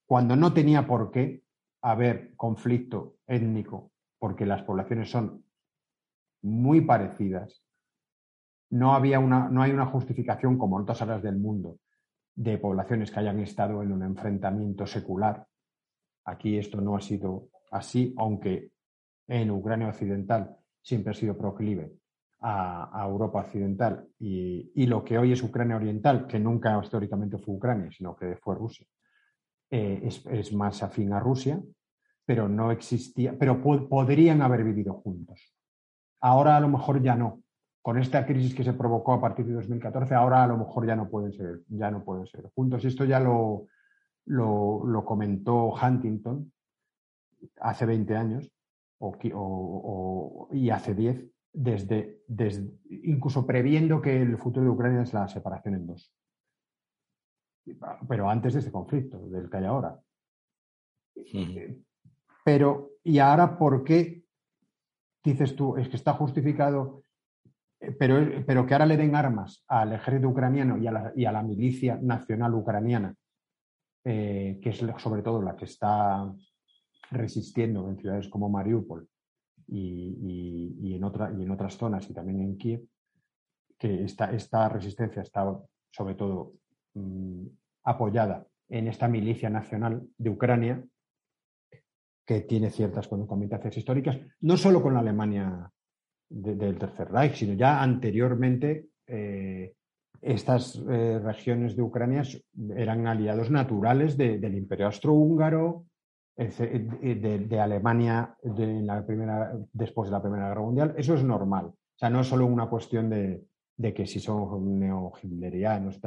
[0.07, 1.43] cuando no tenía por qué
[1.83, 5.45] haber conflicto étnico, porque las poblaciones son
[6.43, 7.65] muy parecidas,
[8.71, 11.79] no, había una, no hay una justificación, como en otras áreas del mundo,
[12.35, 15.47] de poblaciones que hayan estado en un enfrentamiento secular.
[16.25, 18.71] Aquí esto no ha sido así, aunque
[19.27, 22.02] en Ucrania Occidental siempre ha sido proclive
[22.43, 27.91] a, Europa Occidental y, lo que hoy es Ucrania Oriental, que nunca históricamente fue Ucrania,
[27.91, 28.87] sino que fue Rusia,
[29.71, 31.61] eh, es, más afín a Rusia,
[32.25, 35.55] pero no existía, pero podrían haber vivido juntos.
[36.21, 37.43] Ahora a lo mejor ya no.
[37.81, 40.95] Con esta crisis que se provocó a partir de 2014, ahora a lo mejor ya
[40.95, 42.85] no pueden ser, ya no pueden ser juntos.
[42.85, 43.67] Y esto ya lo,
[44.27, 46.53] lo, comentó Huntington
[47.61, 48.53] hace 20 años
[49.01, 52.23] o, y hace 10 desde,
[52.89, 56.15] incluso previendo que el futuro de Ucrania es la separación en dos.
[58.09, 60.01] Pero antes de este conflicto, del que hay ahora.
[62.45, 64.25] Pero, ¿y ahora por qué
[65.23, 65.77] dices tú?
[65.77, 67.05] Es que está justificado,
[67.79, 71.25] eh, pero, pero que ahora le den armas al ejército ucraniano y a la, y
[71.25, 73.15] a la milicia nacional ucraniana,
[74.05, 76.33] eh, que es sobre todo la que está
[77.11, 79.09] resistiendo en ciudades como Mariupol,
[79.69, 82.87] y, en otra, y en otras zonas y también en Kiev,
[83.79, 85.59] que esta, esta resistencia está
[85.91, 86.55] sobre todo
[86.95, 87.47] mm,
[87.85, 90.85] apoyada en esta milicia nacional de Ucrania,
[92.25, 95.71] que tiene ciertas concomitantes históricas, no solo con la Alemania
[96.29, 99.75] del Tercer Reich, sino ya anteriormente eh,
[100.23, 102.23] estas eh, regiones de Ucrania
[102.77, 105.85] eran aliados naturales del Imperio Austrohúngaro,
[106.37, 111.67] de, Alemania la primera, después de la Primera Guerra Mundial, eso es normal.
[111.67, 113.45] O sea, no es solo una cuestión de,
[113.95, 116.01] que si son neo-hitlerianos.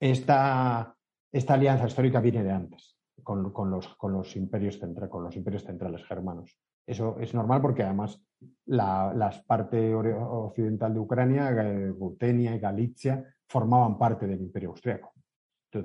[0.00, 0.94] Esta,
[1.32, 6.04] esta alianza histórica viene de antes, con, los, con, los imperios con los imperios centrales
[6.04, 6.58] germanos.
[6.86, 8.20] Eso es normal porque además
[8.66, 11.50] la, parte occidental de Ucrania,
[11.98, 15.12] Rutenia y Galicia, formaban parte del imperio austriaco.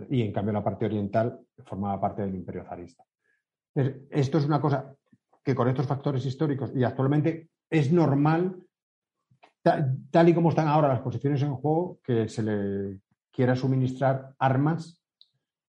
[0.09, 3.03] y en cambio la parte oriental formaba parte del imperio zarista.
[3.75, 4.93] Esto es una cosa
[5.43, 8.55] que con estos factores históricos y actualmente es normal,
[9.63, 12.99] tal y como están ahora las posiciones en juego, que se le
[13.31, 15.01] quiera suministrar armas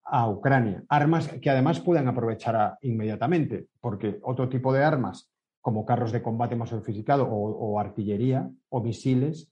[0.04, 0.84] a Ucrania.
[0.88, 6.56] Armas que además puedan aprovechar inmediatamente, porque otro tipo de armas, como carros de combate
[6.56, 9.52] más sofisticado o, o artillería o misiles,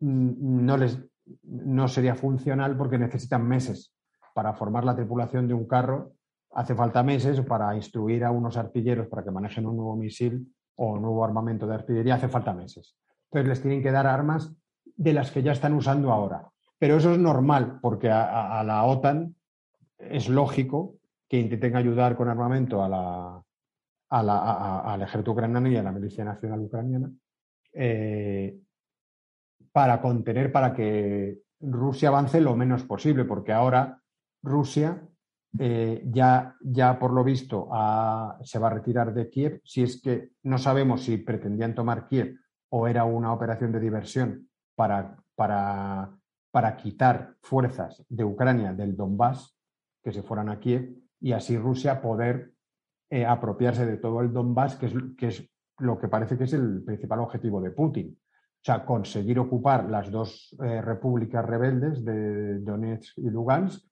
[0.00, 0.98] mm, no, les,
[1.42, 3.94] no sería funcional porque necesitan meses
[4.34, 6.12] para formar la tripulación de un carro
[6.54, 10.46] hace falta meses para instruir a unos artilleros para que manejen un nuevo misil
[10.76, 12.96] o un nuevo armamento de artillería, hace falta meses.
[13.24, 14.52] Entonces les tienen que dar armas
[14.96, 16.48] de las que ya están usando ahora.
[16.78, 19.34] Pero eso es normal, porque a, la OTAN
[19.98, 20.96] es lógico
[21.28, 23.42] que intenten ayudar con armamento a la,
[24.10, 27.10] al ejército ucraniano y a la milicia nacional ucraniana
[27.72, 28.56] eh,
[29.72, 34.00] para contener, para que Rusia avance lo menos posible, porque ahora
[34.42, 35.02] Rusia
[35.58, 37.68] eh, ya, ya por lo visto
[38.42, 39.60] se va a retirar de Kiev.
[39.64, 42.36] Si es que no sabemos si pretendían tomar Kiev
[42.70, 46.10] o era una operación de diversión para, para,
[46.50, 49.56] para quitar fuerzas de Ucrania del Donbass
[50.02, 52.52] que se fueran a Kiev y así Rusia poder
[53.10, 55.48] eh, apropiarse de todo el Donbass, que es, que es
[55.78, 58.18] lo que parece que es el principal objetivo de Putin.
[58.18, 63.86] O sea, conseguir ocupar las dos eh, repúblicas rebeldes de Donetsk y Lugansk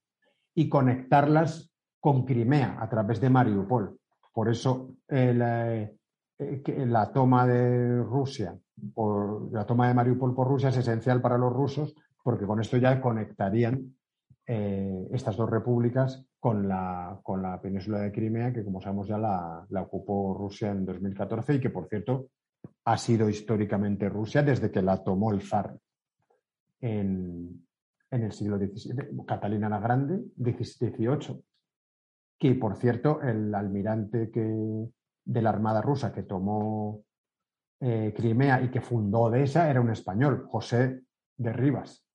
[0.55, 3.99] y conectarlas con Crimea a través de Mariupol.
[4.33, 8.57] Por eso eh, la, toma de Rusia,
[8.95, 12.77] por, la toma de Mariupol por Rusia es esencial para los rusos porque con esto
[12.77, 13.95] ya conectarían
[14.45, 19.65] estas dos repúblicas con la, con la península de Crimea, que como sabemos ya la,
[19.81, 22.31] ocupó Rusia en 2014 y que, por cierto,
[22.85, 25.77] ha sido históricamente Rusia desde que la tomó el zar
[28.13, 31.43] el siglo XVII, Catalina la Grande, XVIII,
[32.39, 34.89] que, por cierto, el almirante que,
[35.25, 37.05] de la Armada rusa que tomó
[37.81, 41.03] eh, Crimea y que fundó Odessa era un español, José
[41.37, 42.07] de Rivas,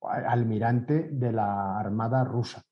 [0.00, 2.62] almirante de la Armada rusa.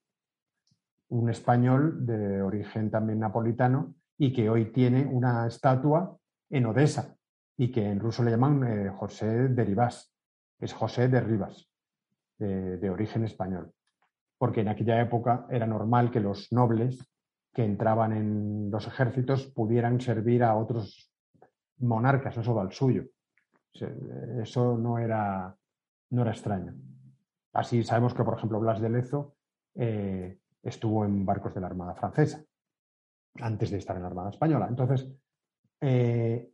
[1.10, 6.16] Un español de origen también napolitano y que hoy tiene una estatua
[6.50, 7.16] en Odessa
[7.58, 10.14] y que en ruso le llaman eh, José de Rivas.
[10.58, 11.71] Es José de Rivas,
[12.42, 13.72] de, origen español.
[14.38, 16.98] Porque en aquella época era normal que los nobles
[17.52, 21.12] que entraban en los ejércitos pudieran servir a otros
[21.78, 23.04] monarcas, no solo al suyo.
[24.42, 25.54] Eso no era,
[26.10, 26.74] no era extraño.
[27.52, 29.36] Así sabemos que, por ejemplo, Blas de Lezo
[29.74, 32.42] eh, estuvo en barcos de la Armada Francesa,
[33.40, 34.66] antes de estar en la Armada Española.
[34.68, 35.08] Entonces,
[35.80, 36.51] eh,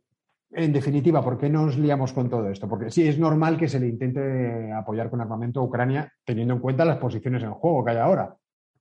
[0.51, 2.67] en definitiva, ¿por qué nos liamos con todo esto?
[2.67, 6.59] Porque sí, es normal que se le intente apoyar con armamento a Ucrania teniendo en
[6.59, 8.35] cuenta las posiciones en juego que hay ahora.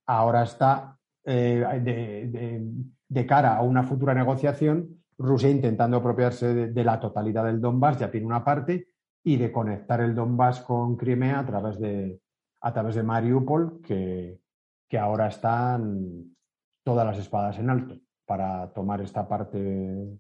[0.07, 2.63] Ahora está eh,
[3.09, 8.11] de, cara a una futura negociación, Rusia intentando apropiarse de, la totalidad del Donbass, ya
[8.11, 8.89] tiene una parte,
[9.23, 12.21] y de conectar el Donbass con Crimea a través de,
[12.63, 14.41] a través de Mariupol, que,
[14.89, 16.35] que ahora están
[16.83, 20.19] todas las espadas en alto para tomar esta parte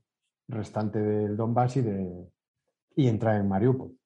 [0.49, 2.28] restante del Donbass y, de,
[2.96, 3.96] y entrar en Mariupol.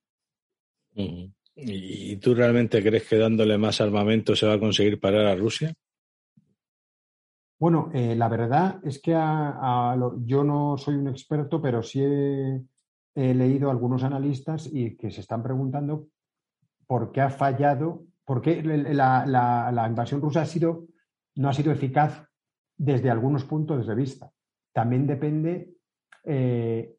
[1.55, 5.73] ¿Y tú realmente crees que dándole más armamento se va a conseguir parar a Rusia?
[7.63, 12.61] Bueno, eh, la verdad es que yo no soy un experto, pero sí he,
[13.15, 16.09] leído a algunos analistas y que se están preguntando
[16.87, 20.87] por qué ha fallado porque la, invasión rusa ha sido,
[21.37, 22.27] no ha sido eficaz
[22.77, 24.33] desde algunos puntos de vista.
[24.73, 25.73] También depende
[26.25, 26.97] eh,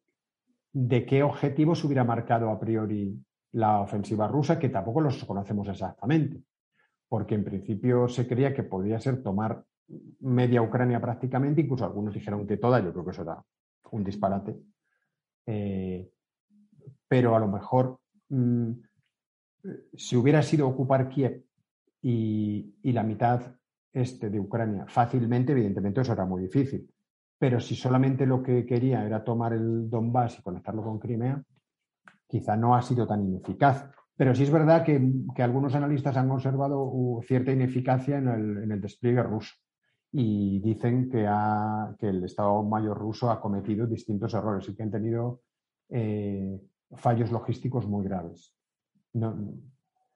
[0.72, 3.18] de qué objetivos hubiera marcado a priori
[3.52, 6.42] la ofensiva rusa, que tampoco los conocemos exactamente,
[7.08, 9.64] porque en principio se creía que podía ser tomar
[10.20, 13.42] media Ucrania prácticamente, incluso algunos dijeron que toda, yo creo que eso era
[13.92, 14.56] un disparate.
[15.46, 16.10] Eh,
[17.06, 18.00] pero a lo mejor
[18.30, 18.72] mm,
[19.94, 21.44] si hubiera sido ocupar Kiev
[22.02, 23.56] y, la mitad
[23.92, 26.92] este de Ucrania fácilmente, evidentemente eso era muy difícil.
[27.38, 31.42] Pero si solamente lo que quería era tomar el Donbass y conectarlo con Crimea,
[32.26, 33.90] quizá no ha sido tan ineficaz.
[34.16, 35.00] Pero sí es verdad que,
[35.42, 38.28] algunos analistas han observado cierta ineficacia en
[38.70, 39.54] el, despliegue ruso
[40.12, 41.26] y dicen que,
[42.06, 45.40] el Estado Mayor ruso ha cometido distintos errores y que han tenido
[45.88, 46.60] eh,
[46.92, 48.54] fallos logísticos muy graves
[49.14, 49.54] no,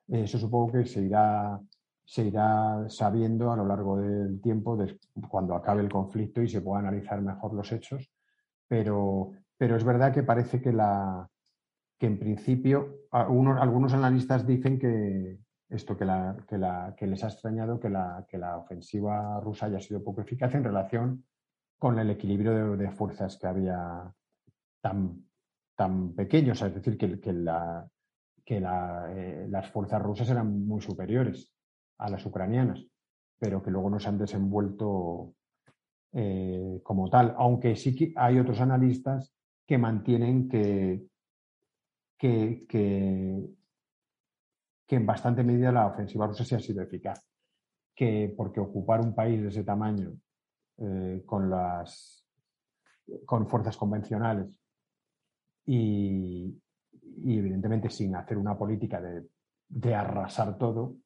[0.08, 1.60] eso supongo que se irá,
[2.08, 4.78] se irá sabiendo a lo largo del tiempo,
[5.28, 8.10] cuando acabe el conflicto y se pueda analizar mejor los hechos,
[8.66, 11.28] pero, pero es verdad que parece que, la,
[11.98, 15.38] que en principio algunos, analistas dicen que
[15.68, 19.66] esto que, la, que, la, que les ha extrañado que la, que la ofensiva rusa
[19.66, 21.26] haya sido poco eficaz en relación
[21.78, 24.10] con el equilibrio de, fuerzas que había
[24.80, 25.26] tan,
[25.76, 27.86] tan pequeño, es decir, que, que la,
[28.46, 31.52] que eh, las fuerzas rusas eran muy superiores
[31.98, 32.84] a las ucranianas,
[33.38, 35.34] pero que luego no se han desenvuelto
[36.12, 39.34] eh, como tal, aunque sí que hay otros analistas
[39.66, 41.06] que mantienen que,
[42.16, 43.54] que, que,
[44.96, 47.22] en bastante medida la ofensiva rusa sí ha sido eficaz,
[47.94, 50.12] que porque ocupar un país de ese tamaño
[50.78, 52.24] eh, con las
[53.24, 54.60] con fuerzas convencionales
[55.66, 56.60] y,
[57.24, 59.26] y evidentemente sin hacer una política de
[59.68, 60.96] de arrasar todo,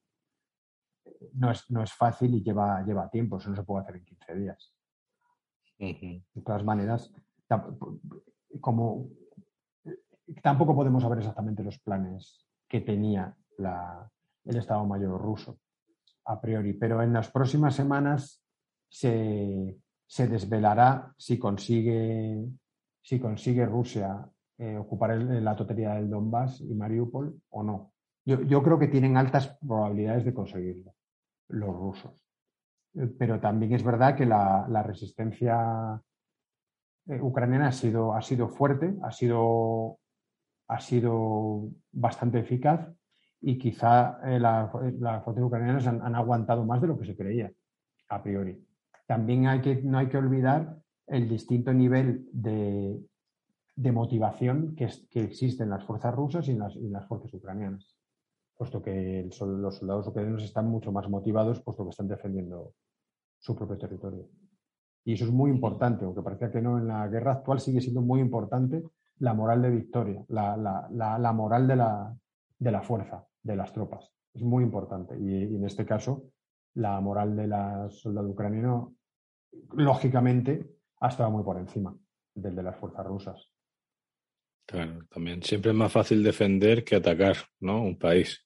[1.34, 4.04] no es, no es fácil y lleva, lleva tiempo, eso no se puede hacer en
[4.04, 4.74] 15 días.
[5.78, 7.12] De todas maneras,
[8.60, 9.08] como
[10.42, 15.58] tampoco podemos saber exactamente los planes que tenía el Estado Mayor ruso
[16.24, 18.42] a priori, pero en las próximas semanas
[18.88, 19.76] se,
[20.16, 22.46] desvelará si consigue,
[23.00, 24.24] si consigue Rusia
[24.58, 27.91] eh, ocupar la totalidad del Donbass y Mariupol o no.
[28.24, 30.94] Yo, creo que tienen altas probabilidades de conseguirlo
[31.48, 32.12] los rusos.
[32.94, 36.00] Eh, pero también es verdad que la, resistencia
[37.06, 39.98] eh, ucraniana ha sido, ha sido fuerte, ha sido,
[40.68, 42.88] ha sido bastante eficaz
[43.40, 44.70] y quizá eh, las
[45.24, 47.52] fuerzas ucranianas han, aguantado más de lo que se creía
[48.08, 48.64] a priori.
[49.06, 53.00] También hay que, no hay que olvidar el distinto nivel de,
[53.92, 57.96] motivación que, que, existe en las fuerzas rusas y en las, fuerzas ucranianas,
[58.56, 59.36] puesto que los
[59.76, 62.74] soldados ucranianos están mucho más motivados, puesto que están defendiendo
[63.38, 64.28] su propio territorio.
[65.04, 68.02] Y eso es muy importante, aunque parecía que no, en la guerra actual sigue siendo
[68.02, 68.84] muy importante
[69.18, 72.16] la moral de victoria, la, moral de la,
[72.58, 74.12] de la fuerza de las tropas.
[74.32, 75.18] Es muy importante.
[75.18, 76.24] Y, en este caso,
[76.74, 78.94] la moral de la soldado ucraniano,
[79.72, 81.96] lógicamente, ha estado muy por encima
[82.34, 83.51] del de las fuerzas rusas.
[84.72, 87.82] Claro, también siempre es más fácil defender que atacar, ¿no?
[87.82, 88.44] Un país.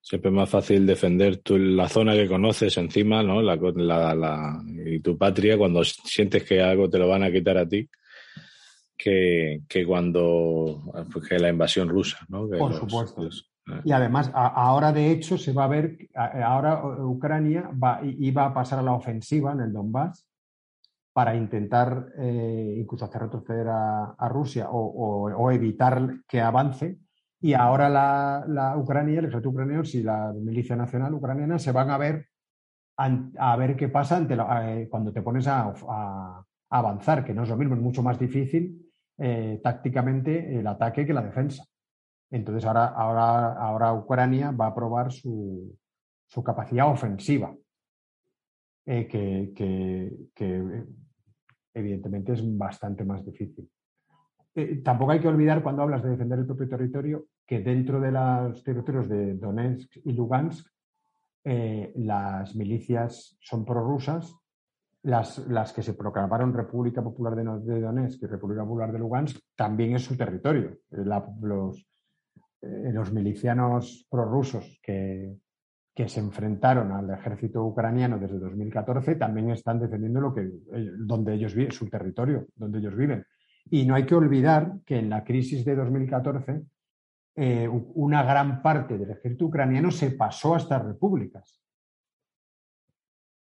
[0.00, 3.40] Siempre es más fácil defender tu, la zona que conoces encima, ¿no?
[3.40, 7.68] La, la, y tu patria cuando sientes que algo te lo van a quitar a
[7.68, 7.88] ti
[8.96, 10.80] que, que cuando
[11.12, 12.48] pues, que la invasión rusa, ¿no?
[12.48, 13.28] Por supuesto.
[13.84, 18.78] Y además, ahora de hecho se va a ver, ahora Ucrania va, iba a pasar
[18.80, 20.26] a la ofensiva en el Donbass
[21.12, 26.98] para intentar eh, incluso hacer retroceder a, Rusia o, evitar que avance.
[27.40, 31.98] Y ahora la, Ucrania, el ejército ucraniano y la milicia nacional ucraniana se van a
[31.98, 32.26] ver
[32.96, 37.56] a, ver qué pasa ante eh, cuando te pones a, avanzar, que no es lo
[37.56, 41.64] mismo, es mucho más difícil eh, tácticamente el ataque que la defensa.
[42.30, 45.76] Entonces ahora, ahora, ahora Ucrania va a probar su,
[46.44, 47.54] capacidad ofensiva,
[48.84, 50.32] eh, que,
[51.74, 53.70] evidentemente es bastante más difícil.
[54.54, 58.12] Eh, tampoco hay que olvidar cuando hablas de defender el propio territorio que dentro de
[58.12, 60.66] los territorios de Donetsk y Lugansk
[61.44, 64.34] eh, las milicias son prorrusas,
[65.02, 69.96] las, las que se proclamaron República Popular de, Donetsk y República Popular de Lugansk también
[69.96, 70.78] es su territorio.
[70.90, 71.88] los,
[72.60, 75.36] eh, los milicianos prorrusos que,
[75.94, 80.50] que se enfrentaron al ejército ucraniano desde 2014 también están defendiendo lo que,
[80.98, 83.26] donde ellos viven, su territorio, donde ellos viven.
[83.70, 86.62] Y no hay que olvidar que en la crisis de 2014
[87.34, 91.60] eh, una gran parte del ejército ucraniano se pasó a estas repúblicas.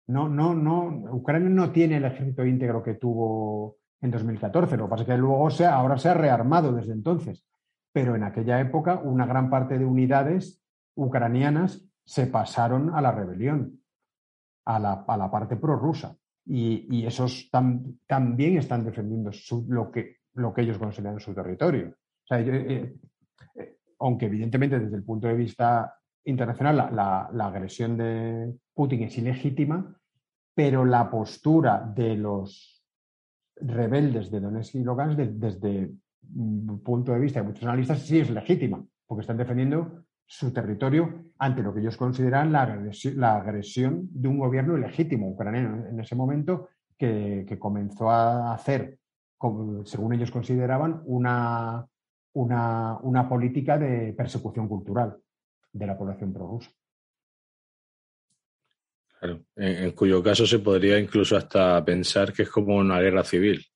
[0.07, 4.77] No, no, no, Ucrania no tiene el ejército íntegro que tuvo en 2014.
[4.77, 7.45] Lo que pasa es que luego ahora se ha rearmado desde entonces
[7.93, 10.63] pero en aquella época una gran parte de unidades
[10.95, 13.81] ucranianas se pasaron a la rebelión,
[14.65, 16.17] a la, parte prorrusa.
[16.45, 19.31] Y, y esos también están defendiendo
[19.69, 21.95] lo, que, lo que ellos consideran su territorio.
[22.31, 22.97] Eh,
[23.55, 25.95] eh, aunque evidentemente desde el punto de vista
[26.25, 29.97] internacional la, agresión de Putin es ilegítima,
[30.53, 32.85] pero la postura de los
[33.55, 35.93] rebeldes de Donetsk y Lugansk desde
[36.83, 41.61] punto de vista de muchos analistas sí es legítima, porque están defendiendo su territorio ante
[41.61, 47.57] lo que ellos consideran la agresión, de un gobierno ilegítimo ucraniano en ese momento que,
[47.59, 49.01] comenzó a hacer,
[49.85, 51.85] según ellos consideraban, una,
[52.35, 55.17] una, política de persecución cultural
[55.73, 56.71] de la población prorrusa.
[59.19, 63.67] Claro, en, cuyo caso se podría incluso hasta pensar que es como una guerra civil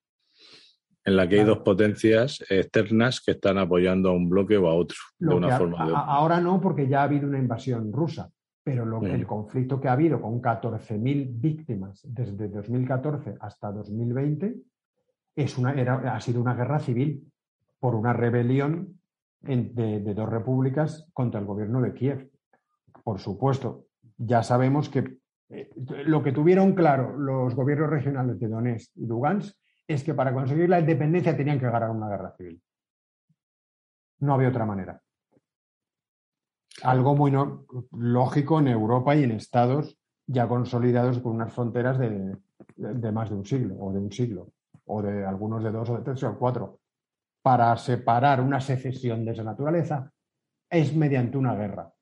[1.05, 4.75] en la que hay dos potencias externas que están apoyando a un bloque o a
[4.75, 6.05] otro, de una forma o de otra.
[6.05, 8.31] Ahora no, porque ya ha habido una invasión rusa,
[8.63, 14.57] pero lo, el conflicto que ha habido con 14.000 víctimas desde 2014 hasta 2020
[15.37, 17.31] es una, ha sido una guerra civil
[17.79, 19.01] por una rebelión
[19.43, 22.31] de, dos repúblicas contra el gobierno de Kiev.
[23.03, 23.87] Por supuesto,
[24.17, 25.19] ya sabemos que
[25.51, 25.69] eh,
[26.07, 29.55] lo que tuvieron claro los gobiernos regionales de Donetsk y Lugansk
[29.87, 32.63] es que para conseguir la independencia tenían que ganar una guerra civil.
[34.21, 35.01] No había otra manera.
[36.83, 37.33] Algo muy
[37.93, 43.45] lógico en Europa y en estados ya consolidados con unas fronteras de, más de un
[43.45, 44.53] siglo, o de un siglo,
[44.87, 46.81] o de algunos de dos o de tres o cuatro.
[47.43, 50.11] Para separar una secesión de esa naturaleza
[50.71, 51.93] es mediante una guerra.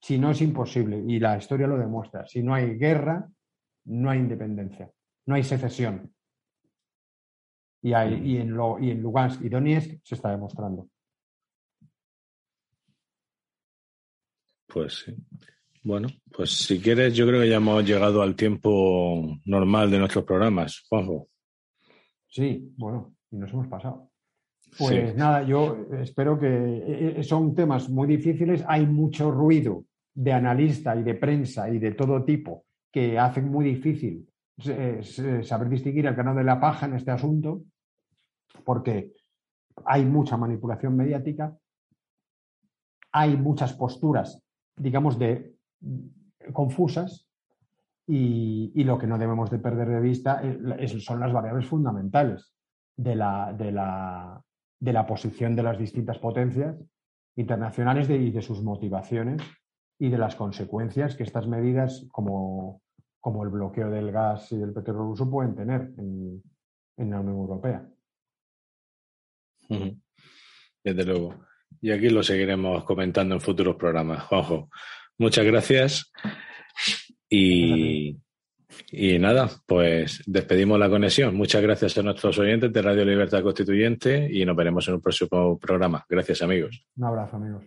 [0.00, 3.28] Si no es imposible, y la historia lo demuestra, si no hay guerra,
[3.86, 4.90] no hay independencia,
[5.26, 6.12] no hay secesión.
[7.88, 10.88] Y, hay, en, lo, y en Lugansk y Donetsk se está demostrando.
[14.66, 15.14] Pues sí.
[15.82, 20.24] Bueno, pues si quieres, yo creo que ya hemos llegado al tiempo normal de nuestros
[20.24, 21.28] programas, Juanjo.
[22.26, 24.10] Sí, bueno, y nos hemos pasado.
[24.76, 30.32] Pues nada, yo espero que eh, eh, son temas muy difíciles, hay mucho ruido de
[30.32, 34.28] analista y de prensa y de todo tipo que hacen muy difícil
[34.66, 35.00] eh,
[35.42, 37.62] saber distinguir el canal de la paja en este asunto,
[38.64, 39.12] porque
[39.84, 41.56] hay mucha manipulación mediática,
[43.12, 44.42] hay muchas posturas,
[44.76, 45.56] digamos, de
[46.52, 47.28] confusas
[48.06, 50.40] y, lo que no debemos de perder de vista
[51.00, 52.54] son las variables fundamentales
[52.96, 54.42] de la, de la,
[54.80, 56.76] de la posición de las distintas potencias
[57.36, 59.42] internacionales y de sus motivaciones
[59.98, 62.82] y de las consecuencias que estas medidas, como,
[63.20, 66.42] como el bloqueo del gas y del petróleo ruso, pueden tener en,
[66.96, 67.88] la Unión Europea.
[69.68, 71.44] Desde luego.
[71.80, 74.24] Y aquí lo seguiremos comentando en futuros programas.
[74.24, 74.68] Juanjo,
[75.18, 76.12] muchas gracias.
[77.28, 78.16] Y,
[78.90, 81.34] y nada, pues despedimos la conexión.
[81.34, 85.58] Muchas gracias a nuestros oyentes de Radio Libertad Constituyente y nos veremos en un próximo
[85.58, 86.04] programa.
[86.08, 86.84] Gracias, amigos.
[86.96, 87.64] Un abrazo, amigos.